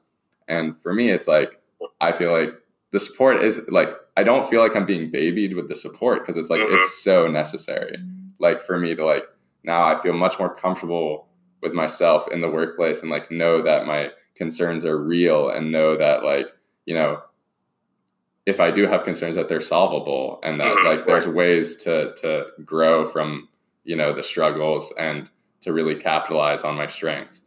And 0.48 0.80
for 0.82 0.94
me, 0.94 1.10
it's 1.10 1.28
like 1.28 1.62
I 2.00 2.12
feel 2.12 2.32
like 2.32 2.54
the 2.92 3.00
support 3.00 3.44
is 3.44 3.62
like 3.70 3.90
I 4.16 4.24
don't 4.24 4.50
feel 4.50 4.62
like 4.62 4.76
I'm 4.76 4.86
being 4.86 5.12
babied 5.12 5.56
with 5.56 5.68
the 5.68 5.76
support 5.76 6.22
because 6.22 6.38
it's 6.38 6.50
like 6.50 6.62
mm-hmm. 6.62 6.76
it's 6.76 7.04
so 7.04 7.28
necessary. 7.28 7.98
Like 8.40 8.62
for 8.62 8.78
me 8.80 8.96
to 8.96 9.06
like 9.06 9.24
now 9.64 9.84
I 9.84 10.02
feel 10.02 10.14
much 10.14 10.40
more 10.40 10.54
comfortable 10.54 11.28
with 11.62 11.74
myself 11.74 12.28
in 12.32 12.42
the 12.42 12.50
workplace 12.50 13.02
and 13.02 13.10
like 13.10 13.32
know 13.32 13.62
that 13.62 13.88
my 13.88 14.12
concerns 14.36 14.86
are 14.86 14.98
real 14.98 15.50
and 15.50 15.72
know 15.72 15.96
that 15.98 16.24
like, 16.24 16.48
you 16.86 16.94
know, 16.94 17.22
if 18.48 18.62
I 18.62 18.72
do 18.72 18.88
have 18.88 19.04
concerns 19.04 19.36
that 19.36 19.50
they're 19.50 19.60
solvable 19.60 20.40
and 20.42 20.60
that 20.62 20.74
mm-hmm. 20.74 20.88
like 20.88 21.06
there's 21.06 21.28
ways 21.28 21.76
to 21.84 22.14
to 22.22 22.48
grow 22.64 23.06
from, 23.06 23.50
you 23.84 23.96
know, 23.96 24.14
the 24.14 24.24
struggles 24.24 24.94
and 24.98 25.30
to 25.62 25.74
really 25.74 25.96
capitalize 25.96 26.64
on 26.64 26.76
my 26.76 26.88
strengths. 26.88 27.42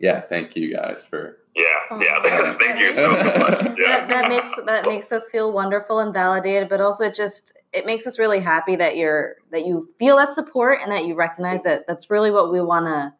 Yeah, 0.00 0.20
thank 0.20 0.56
you 0.56 0.74
guys 0.74 1.04
for 1.04 1.38
yeah, 1.54 1.64
yeah. 1.98 2.52
Thank 2.58 2.80
you 2.80 2.92
so, 2.92 3.16
so 3.16 3.38
much. 3.38 3.60
Yeah. 3.78 4.06
That, 4.06 4.08
that, 4.08 4.28
makes 4.28 4.50
that 4.66 4.86
makes 4.86 5.12
us 5.12 5.28
feel 5.30 5.52
wonderful 5.52 6.00
and 6.00 6.12
validated, 6.12 6.68
but 6.68 6.80
also 6.80 7.10
just 7.10 7.56
it 7.72 7.86
makes 7.86 8.06
us 8.06 8.18
really 8.18 8.40
happy 8.40 8.74
that 8.74 8.96
you're 8.96 9.36
that 9.52 9.64
you 9.64 9.88
feel 10.00 10.16
that 10.16 10.32
support 10.32 10.80
and 10.82 10.90
that 10.90 11.04
you 11.06 11.14
recognize 11.14 11.62
that 11.62 11.86
that's 11.86 12.10
really 12.10 12.32
what 12.32 12.52
we 12.52 12.60
want 12.60 12.86
to 12.86 13.12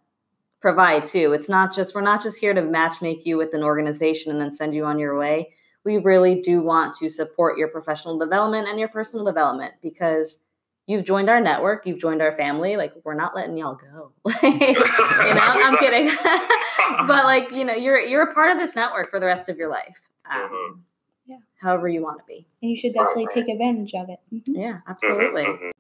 provide 0.61 1.07
too. 1.07 1.33
It's 1.33 1.49
not 1.49 1.73
just 1.73 1.95
we're 1.95 2.01
not 2.01 2.25
just 2.25 2.39
here 2.39 2.55
to 2.55 2.63
match 2.63 3.01
make 3.01 3.25
you 3.25 3.37
with 3.37 3.55
an 3.55 3.63
organization 3.63 4.33
and 4.33 4.41
then 4.41 4.51
send 4.51 4.75
you 4.75 4.85
on 4.85 4.99
your 4.99 5.17
way. 5.17 5.55
We 5.85 5.99
really 5.99 6.43
do 6.43 6.61
want 6.61 6.97
to 6.97 7.09
support 7.09 7.57
your 7.57 7.69
professional 7.69 8.19
development 8.19 8.69
and 8.69 8.79
your 8.79 8.89
personal 8.89 9.25
development 9.25 9.75
because 9.83 10.45
you've 10.87 11.05
joined 11.05 11.31
our 11.31 11.41
network, 11.41 11.87
you've 11.87 12.01
joined 12.01 12.21
our 12.21 12.33
family. 12.33 12.77
Like 12.77 12.93
we're 13.05 13.15
not 13.15 13.35
letting 13.35 13.57
y'all 13.57 13.77
go. 13.77 14.13
you 14.43 14.51
know, 14.51 15.41
I'm 15.41 15.77
kidding. 15.79 16.11
but 17.07 17.25
like, 17.25 17.51
you 17.53 17.65
know, 17.65 17.75
you're 17.75 18.01
you're 18.01 18.23
a 18.23 18.35
part 18.35 18.51
of 18.51 18.59
this 18.59 18.75
network 18.75 19.11
for 19.11 19.21
the 19.21 19.27
rest 19.27 19.49
of 19.49 19.57
your 19.57 19.71
life. 19.71 20.09
Um, 20.31 20.41
mm-hmm. 20.41 20.81
Yeah. 21.27 21.37
However 21.61 21.89
you 21.89 22.03
want 22.03 22.19
to 22.19 22.25
be. 22.27 22.47
And 22.61 22.71
you 22.71 22.77
should 22.77 22.93
definitely 22.93 23.29
take 23.33 23.49
advantage 23.49 23.95
of 23.95 24.09
it. 24.09 24.19
Mm-hmm. 24.33 24.57
Yeah, 24.57 24.79
absolutely. 24.89 25.45
Mm-hmm. 25.45 25.71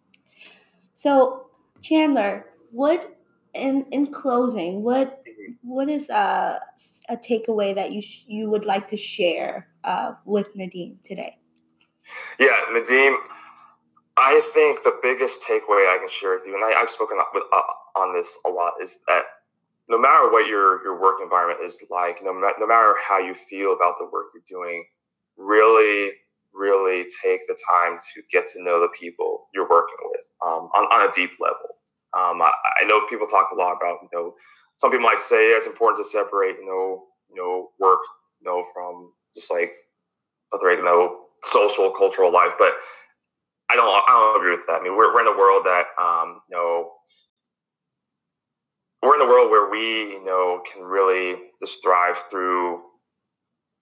So, 0.95 1.47
Chandler, 1.83 2.47
what 2.71 3.19
in 3.55 3.87
in 3.91 4.13
closing, 4.13 4.83
what 4.83 5.25
mm-hmm. 5.25 5.53
what 5.69 5.89
is 5.89 6.09
a 6.09 6.61
a 7.09 7.17
takeaway 7.17 7.75
that 7.75 7.91
you 7.91 8.01
sh- 8.01 8.25
you 8.29 8.49
would 8.49 8.65
like 8.65 8.87
to 8.89 8.97
share 8.97 9.70
uh, 9.85 10.13
with 10.25 10.55
Nadim 10.57 10.97
today? 11.05 11.37
Yeah, 12.39 12.57
Nadim, 12.71 13.17
I 14.17 14.41
think 14.53 14.83
the 14.83 14.99
biggest 15.03 15.47
takeaway 15.49 15.89
I 15.89 15.99
can 15.99 16.09
share 16.09 16.35
with 16.35 16.43
you, 16.47 16.55
and 16.55 16.65
I, 16.65 16.79
have 16.79 16.91
spoken 16.91 17.19
with, 17.35 17.45
uh, 17.53 17.63
on 17.97 18.15
this 18.15 18.39
a 18.47 18.51
lot, 18.51 18.75
is 18.81 19.03
that 19.09 19.25
no 19.89 19.99
matter 19.99 20.31
what 20.31 20.47
your 20.47 20.83
your 20.85 21.01
work 21.01 21.17
environment 21.23 21.61
is 21.63 21.85
like, 21.91 22.19
no, 22.23 22.33
no 22.33 22.67
matter 22.67 22.95
how 23.07 23.19
you 23.19 23.35
feel 23.35 23.73
about 23.73 23.97
the 23.99 24.09
work 24.13 24.27
you're 24.35 24.43
doing, 24.47 24.85
really, 25.37 26.13
really 26.53 27.07
take 27.23 27.41
the 27.49 27.57
time 27.69 27.99
to 28.15 28.23
get 28.31 28.47
to 28.49 28.63
know 28.63 28.81
the 28.81 28.89
people 28.99 29.49
you're 29.55 29.69
working 29.69 29.97
with 30.05 30.21
um, 30.45 30.69
on, 30.75 30.85
on 30.87 31.09
a 31.09 31.13
deep 31.13 31.33
level. 31.41 31.77
Um, 32.17 32.43
I, 32.43 32.53
I, 32.81 32.85
know 32.87 33.07
people 33.07 33.27
talk 33.27 33.51
a 33.53 33.55
lot 33.55 33.77
about, 33.77 33.99
you 34.03 34.09
know, 34.13 34.35
some 34.79 34.91
people 34.91 35.05
might 35.05 35.21
say 35.21 35.51
it's 35.51 35.69
important 35.69 35.99
to 35.99 36.05
separate, 36.05 36.57
you 36.59 36.67
know, 36.67 37.05
you 37.29 37.37
know, 37.37 37.71
work, 37.79 38.01
you 38.41 38.51
know, 38.51 38.65
from 38.75 39.13
just 39.35 39.51
like 39.51 39.71
other, 40.53 40.73
you 40.73 40.85
know, 40.85 41.25
social, 41.43 41.91
cultural 41.91 42.33
life. 42.33 42.53
But 42.59 42.75
I 43.71 43.77
don't, 43.77 43.87
I 43.87 44.05
don't 44.09 44.41
agree 44.41 44.57
with 44.57 44.67
that. 44.67 44.81
I 44.81 44.83
mean, 44.83 44.97
we're, 44.97 45.13
we're 45.15 45.21
in 45.21 45.35
a 45.35 45.39
world 45.39 45.63
that, 45.65 45.87
um, 46.01 46.43
you 46.51 46.57
know, 46.57 46.93
we're 49.03 49.15
in 49.15 49.23
a 49.23 49.27
world 49.27 49.51
where 49.51 49.71
we, 49.71 50.15
you 50.15 50.25
know, 50.25 50.63
can 50.71 50.83
really 50.83 51.51
just 51.61 51.83
thrive 51.83 52.19
through 52.31 52.83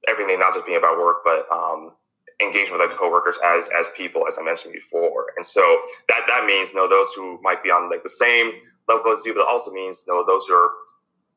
everything, 0.09 0.39
not 0.39 0.55
just 0.55 0.67
being 0.67 0.79
about 0.79 0.99
work, 0.99 1.19
but 1.25 1.51
um, 1.51 1.93
engagement 2.41 2.81
with 2.81 2.93
our 2.93 2.97
coworkers 2.97 3.39
as 3.45 3.69
as 3.77 3.91
people, 3.97 4.27
as 4.27 4.39
I 4.41 4.45
mentioned 4.45 4.73
before. 4.73 5.27
And 5.37 5.45
so 5.45 5.79
that 6.09 6.23
that 6.29 6.45
means 6.47 6.71
you 6.71 6.77
know 6.77 6.89
those 6.89 7.13
who 7.15 7.41
might 7.43 7.63
be 7.63 7.71
on 7.71 7.91
like 7.91 8.03
the 8.03 8.09
same 8.09 8.53
level 8.89 9.11
as 9.11 9.25
you, 9.27 9.35
but 9.35 9.47
also 9.47 9.73
means 9.73 10.05
you 10.07 10.15
know 10.15 10.25
those 10.27 10.47
who 10.47 10.55
are 10.55 10.71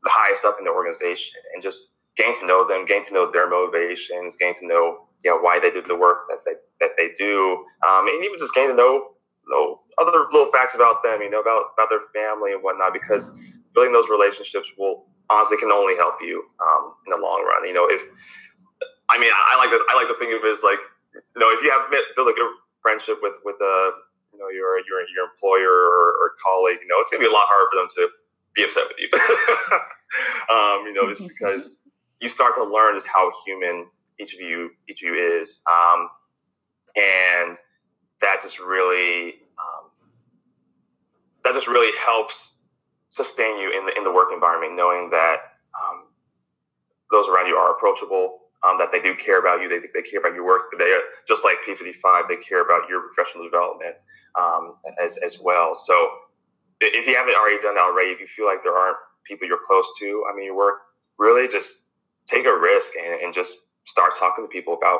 the 0.04 0.12
highest 0.12 0.45
up 0.45 0.58
in 0.60 0.65
the 0.65 0.71
organization 0.71 1.41
and 1.54 1.62
just 1.63 1.90
getting 2.17 2.36
to 2.36 2.45
know 2.47 2.67
them, 2.67 2.86
getting 2.86 3.06
to 3.06 3.13
know 3.13 3.32
their 3.32 3.50
motivations, 3.50 4.36
getting 4.36 4.56
to 4.56 4.67
know 4.67 5.08
you 5.24 5.32
know 5.32 5.38
why 5.38 5.60
they 5.60 5.71
do 5.71 5.82
the 5.82 5.95
work 5.95 6.28
that 6.30 6.39
they 6.45 6.54
that 6.80 6.91
they 6.97 7.10
do, 7.17 7.65
um, 7.88 8.08
and 8.08 8.24
even 8.24 8.38
just 8.38 8.54
getting 8.54 8.71
to 8.71 8.76
know 8.76 9.12
know 9.47 9.82
other 10.00 10.26
little 10.32 10.52
facts 10.52 10.76
about 10.76 11.04
them, 11.04 11.21
you 11.21 11.30
know 11.30 11.41
about 11.41 11.71
about 11.78 11.89
their 11.89 12.02
family 12.13 12.54
and 12.54 12.63
whatnot, 12.63 12.93
because 12.93 13.58
building 13.74 13.93
those 13.93 14.10
relationships 14.10 14.71
will 14.78 15.06
honestly 15.30 15.58
can 15.58 15.71
only 15.71 15.95
help 15.95 16.15
you 16.21 16.43
um, 16.65 16.93
in 17.08 17.12
the 17.12 17.24
long 17.24 17.43
run. 17.45 17.67
You 17.67 17.74
know 17.74 17.88
if 17.89 18.02
I 19.12 19.19
mean, 19.19 19.30
I 19.36 19.60
like 19.60 19.69
this. 19.69 19.84
I 19.91 19.95
like 20.00 20.08
to 20.08 20.15
think 20.24 20.32
of 20.32 20.39
it 20.39 20.52
as 20.52 20.63
like, 20.63 20.80
you 21.13 21.39
know, 21.39 21.52
if 21.52 21.62
you 21.62 21.69
have 21.71 21.91
built 21.91 22.30
a 22.30 22.34
good 22.34 22.52
friendship 22.82 23.19
with 23.21 23.36
with 23.43 23.60
a, 23.60 23.91
you 24.32 24.39
know, 24.39 24.47
your 24.47 24.80
your 24.88 25.04
your 25.12 25.28
employer 25.28 25.67
or, 25.67 26.15
or 26.15 26.32
colleague, 26.39 26.80
you 26.82 26.88
know, 26.88 26.95
it's 27.04 27.12
gonna 27.12 27.19
be 27.19 27.28
a 27.28 27.34
lot 27.34 27.43
harder 27.52 27.67
for 27.67 27.78
them 27.84 27.91
to 28.00 28.10
be 28.56 28.63
upset 28.63 28.88
with 28.88 28.95
you. 29.04 29.12
um, 30.56 30.88
you 30.88 30.93
know, 30.95 31.12
just 31.12 31.28
because 31.36 31.82
you 32.21 32.29
start 32.29 32.53
to 32.55 32.63
learn 32.63 32.95
just 32.95 33.07
how 33.07 33.31
human 33.45 33.88
each 34.19 34.36
of 34.36 34.41
you 34.41 34.71
each 34.88 35.03
of 35.03 35.10
you 35.10 35.15
is, 35.15 35.62
um, 35.69 36.10
and 36.95 37.57
that 38.21 38.39
just 38.41 38.60
really 38.60 39.41
um, 39.60 39.89
that 41.43 41.53
just 41.53 41.67
really 41.67 41.95
helps 42.05 42.60
sustain 43.10 43.60
you 43.60 43.77
in 43.77 43.86
the 43.86 43.97
in 43.97 44.03
the 44.03 44.12
work 44.12 44.31
environment, 44.31 44.75
knowing 44.75 45.10
that 45.10 45.38
um, 45.84 46.05
those 47.12 47.27
around 47.27 47.47
you 47.47 47.55
are 47.55 47.71
approachable 47.71 48.39
um, 48.63 48.77
that 48.77 48.91
they 48.91 49.01
do 49.01 49.15
care 49.15 49.39
about 49.39 49.62
you. 49.62 49.69
They 49.69 49.79
they 49.79 50.01
care 50.01 50.19
about 50.19 50.36
your 50.36 50.45
work. 50.45 50.63
But 50.71 50.79
they 50.79 50.91
are, 50.91 51.01
just 51.27 51.43
like 51.43 51.57
P55, 51.67 52.27
they 52.27 52.38
care 52.38 52.62
about 52.62 52.88
your 52.88 53.01
professional 53.01 53.43
development 53.43 53.95
um, 54.39 54.75
as 55.01 55.17
as 55.25 55.39
well. 55.43 55.73
So 55.75 56.10
if 56.79 57.07
you 57.07 57.15
haven't 57.15 57.36
already 57.36 57.60
done 57.60 57.75
that 57.75 57.84
already, 57.84 58.12
if 58.12 58.19
you 58.19 58.27
feel 58.27 58.45
like 58.45 58.63
there 58.63 58.75
aren't 58.75 58.97
people 59.23 59.47
you're 59.47 59.60
close 59.63 59.97
to, 59.99 60.25
I 60.31 60.36
mean, 60.36 60.45
your 60.45 60.55
work, 60.55 60.75
really 61.17 61.47
just 61.47 61.81
take 62.27 62.45
a 62.45 62.57
risk 62.57 62.93
and, 62.97 63.21
and 63.21 63.34
just 63.34 63.57
start 63.86 64.13
talking 64.17 64.43
to 64.43 64.49
people 64.49 64.73
about 64.73 64.99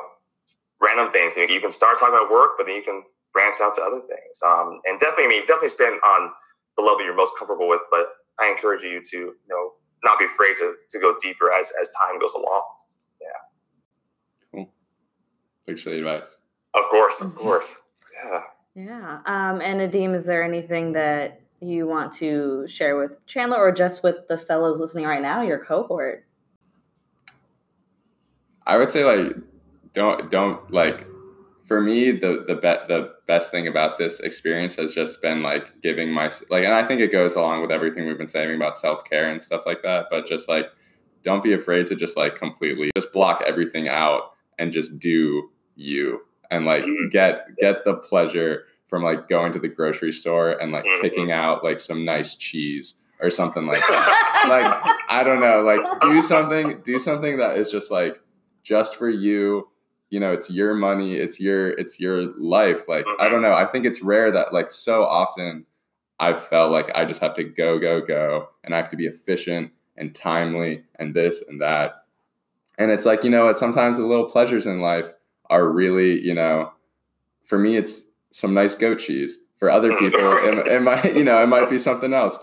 random 0.82 1.12
things. 1.12 1.36
You, 1.38 1.62
can 1.62 1.72
start 1.72 2.00
talking 2.00 2.16
about 2.16 2.32
work, 2.32 2.52
but 2.58 2.68
then 2.68 2.76
you 2.76 2.84
can 2.84 3.04
branch 3.34 3.58
out 3.62 3.76
to 3.76 3.82
other 3.82 4.02
things. 4.02 4.42
Um, 4.46 4.82
and 4.86 5.00
definitely, 5.00 5.26
I 5.26 5.28
mean, 5.28 5.42
definitely 5.42 5.70
stand 5.70 6.00
on 6.06 6.32
the 6.78 6.84
level 6.84 7.04
you're 7.04 7.16
most 7.16 7.34
comfortable 7.38 7.68
with. 7.68 7.82
But 7.92 8.08
I 8.40 8.50
encourage 8.50 8.84
you 8.84 9.02
to, 9.12 9.18
you 9.18 9.36
know, 9.48 9.74
not 10.04 10.20
be 10.20 10.26
afraid 10.26 10.56
to, 10.58 10.74
to 10.90 11.00
go 11.00 11.16
deeper 11.22 11.52
as, 11.52 11.72
as 11.80 11.90
time 12.02 12.20
goes 12.20 12.34
along. 12.34 12.64
Yeah. 13.22 13.28
Cool. 14.54 14.70
Thanks 15.66 15.82
for 15.82 15.92
the 15.92 15.98
advice. 16.00 16.24
Of 16.74 16.84
course, 16.90 17.22
of 17.22 17.28
mm-hmm. 17.30 17.40
course. 17.40 17.80
Yeah. 18.24 18.42
Yeah. 18.74 19.20
Um, 19.26 19.62
and 19.62 19.82
Nadim, 19.82 20.16
is 20.16 20.26
there 20.26 20.44
anything 20.44 20.94
that 20.94 21.42
you 21.60 21.88
want 21.88 22.14
to 22.14 22.66
share 22.68 22.98
with 22.98 23.26
Chandler 23.26 23.58
or 23.58 23.72
just 23.72 24.04
with 24.04 24.28
the 24.28 24.38
fellows 24.38 24.80
listening 24.80 25.06
right 25.06 25.22
now, 25.22 25.42
your 25.42 25.60
cohort? 25.60 26.26
I 28.72 28.78
would 28.78 28.90
say 28.90 29.04
like 29.04 29.36
don't 29.92 30.32
don't 30.32 30.72
like 30.72 31.06
for 31.66 31.82
me 31.82 32.12
the 32.12 32.46
the 32.48 32.56
bet 32.56 32.88
the 32.88 33.14
best 33.28 33.52
thing 33.52 33.68
about 33.68 33.98
this 33.98 34.22
experience 34.22 34.78
has 34.78 34.94
just 34.96 35.22
been 35.22 35.44
like 35.44 35.82
giving 35.82 36.10
my 36.10 36.32
like 36.50 36.64
and 36.64 36.74
I 36.74 36.88
think 36.88 37.02
it 37.02 37.12
goes 37.12 37.36
along 37.36 37.62
with 37.62 37.70
everything 37.70 38.08
we've 38.08 38.18
been 38.18 38.30
saying 38.30 38.56
about 38.56 38.78
self-care 38.78 39.30
and 39.30 39.44
stuff 39.44 39.64
like 39.66 39.84
that 39.84 40.06
but 40.10 40.26
just 40.26 40.48
like 40.48 40.68
don't 41.22 41.44
be 41.44 41.52
afraid 41.52 41.86
to 41.88 41.96
just 41.96 42.16
like 42.16 42.38
completely 42.38 42.92
just 42.96 43.12
block 43.12 43.44
everything 43.46 43.90
out 43.90 44.32
and 44.58 44.72
just 44.72 45.00
do 45.00 45.50
you 45.76 46.22
and 46.50 46.66
like 46.66 46.86
mm-hmm. 46.86 47.10
get 47.10 47.48
get 47.58 47.84
the 47.84 47.96
pleasure 47.96 48.64
from 48.88 49.04
like 49.04 49.28
going 49.28 49.52
to 49.52 49.60
the 49.60 49.68
grocery 49.68 50.14
store 50.14 50.52
and 50.52 50.72
like 50.72 50.86
mm-hmm. 50.86 51.02
picking 51.02 51.30
out 51.34 51.62
like 51.62 51.82
some 51.82 52.06
nice 52.06 52.36
cheese 52.36 52.96
or 53.20 53.30
something 53.30 53.66
like 53.66 53.80
that. 53.80 54.46
like 54.48 54.96
I 55.10 55.24
don't 55.24 55.42
know, 55.42 55.62
like 55.62 56.00
do 56.00 56.22
something 56.22 56.80
do 56.84 57.00
something 57.00 57.36
that 57.36 57.58
is 57.58 57.70
just 57.70 57.92
like 57.92 58.18
just 58.64 58.96
for 58.96 59.10
you. 59.10 59.68
You 60.10 60.20
know, 60.20 60.34
it's 60.34 60.50
your 60.50 60.74
money, 60.74 61.16
it's 61.16 61.40
your 61.40 61.70
it's 61.70 62.00
your 62.00 62.24
life. 62.38 62.88
Like 62.88 63.06
I 63.20 63.30
don't 63.30 63.42
know, 63.42 63.54
I 63.54 63.66
think 63.66 63.86
it's 63.86 64.02
rare 64.02 64.32
that 64.32 64.54
like 64.54 64.72
so 64.72 65.04
often 65.04 65.66
I've 66.20 66.46
felt 66.48 66.72
like 66.72 66.92
I 66.96 67.06
just 67.06 67.22
have 67.22 67.34
to 67.36 67.44
go 67.44 67.80
go 67.80 68.02
go 68.02 68.50
and 68.64 68.74
I 68.74 68.78
have 68.78 68.90
to 68.92 68.98
be 68.98 69.08
efficient 69.08 69.72
and 69.98 70.14
timely 70.14 70.84
and 70.96 71.14
this 71.14 71.44
and 71.48 71.62
that. 71.62 72.04
And 72.78 72.92
it's 72.92 73.06
like, 73.06 73.24
you 73.24 73.30
know, 73.30 73.46
what 73.46 73.58
sometimes 73.58 73.98
the 73.98 74.06
little 74.06 74.30
pleasures 74.30 74.66
in 74.66 74.82
life 74.82 75.12
are 75.50 75.70
really, 75.70 76.20
you 76.20 76.34
know, 76.34 76.72
for 77.46 77.60
me, 77.60 77.76
it's 77.76 78.10
some 78.32 78.54
nice 78.54 78.76
goat 78.76 79.00
cheese. 79.00 79.38
For 79.60 79.70
other 79.70 79.90
people, 80.00 80.20
it, 80.20 80.68
it 80.68 80.82
might, 80.82 81.16
you 81.16 81.24
know, 81.24 81.42
it 81.42 81.48
might 81.48 81.70
be 81.70 81.78
something 81.78 82.14
else. 82.14 82.38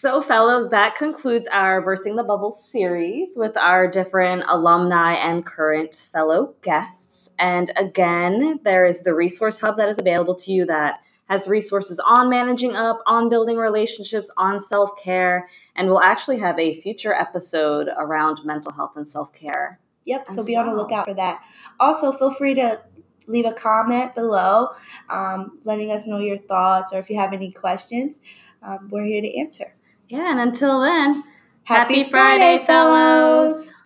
So, 0.00 0.22
fellows, 0.22 0.70
that 0.70 0.94
concludes 0.94 1.48
our 1.48 1.82
Bursting 1.82 2.14
the 2.14 2.22
Bubble 2.22 2.52
series 2.52 3.32
with 3.36 3.56
our 3.56 3.90
different 3.90 4.44
alumni 4.46 5.14
and 5.14 5.44
current 5.44 6.06
fellow 6.12 6.54
guests. 6.62 7.34
And 7.36 7.72
again, 7.74 8.60
there 8.62 8.86
is 8.86 9.02
the 9.02 9.12
resource 9.12 9.58
hub 9.58 9.76
that 9.76 9.88
is 9.88 9.98
available 9.98 10.36
to 10.36 10.52
you 10.52 10.66
that 10.66 11.00
has 11.28 11.48
resources 11.48 11.98
on 11.98 12.30
managing 12.30 12.76
up, 12.76 13.00
on 13.08 13.28
building 13.28 13.56
relationships, 13.56 14.30
on 14.36 14.60
self 14.60 14.90
care, 15.02 15.48
and 15.74 15.88
we'll 15.88 16.00
actually 16.00 16.38
have 16.38 16.56
a 16.60 16.80
future 16.80 17.12
episode 17.12 17.88
around 17.98 18.44
mental 18.44 18.70
health 18.70 18.92
and 18.94 19.08
self 19.08 19.32
care. 19.32 19.80
Yep, 20.04 20.28
so 20.28 20.46
be 20.46 20.52
well. 20.52 20.60
on 20.60 20.68
the 20.68 20.76
lookout 20.80 21.06
for 21.06 21.14
that. 21.14 21.42
Also, 21.80 22.12
feel 22.12 22.30
free 22.30 22.54
to 22.54 22.80
leave 23.26 23.46
a 23.46 23.52
comment 23.52 24.14
below, 24.14 24.68
um, 25.10 25.58
letting 25.64 25.90
us 25.90 26.06
know 26.06 26.18
your 26.18 26.38
thoughts 26.38 26.92
or 26.92 27.00
if 27.00 27.10
you 27.10 27.16
have 27.16 27.32
any 27.32 27.50
questions. 27.50 28.20
Um, 28.62 28.88
we're 28.90 29.04
here 29.04 29.22
to 29.22 29.36
answer. 29.36 29.74
Yeah, 30.08 30.30
and 30.30 30.40
until 30.40 30.80
then, 30.80 31.22
Happy, 31.64 32.04
Friday, 32.04 32.64
fellows. 32.64 33.77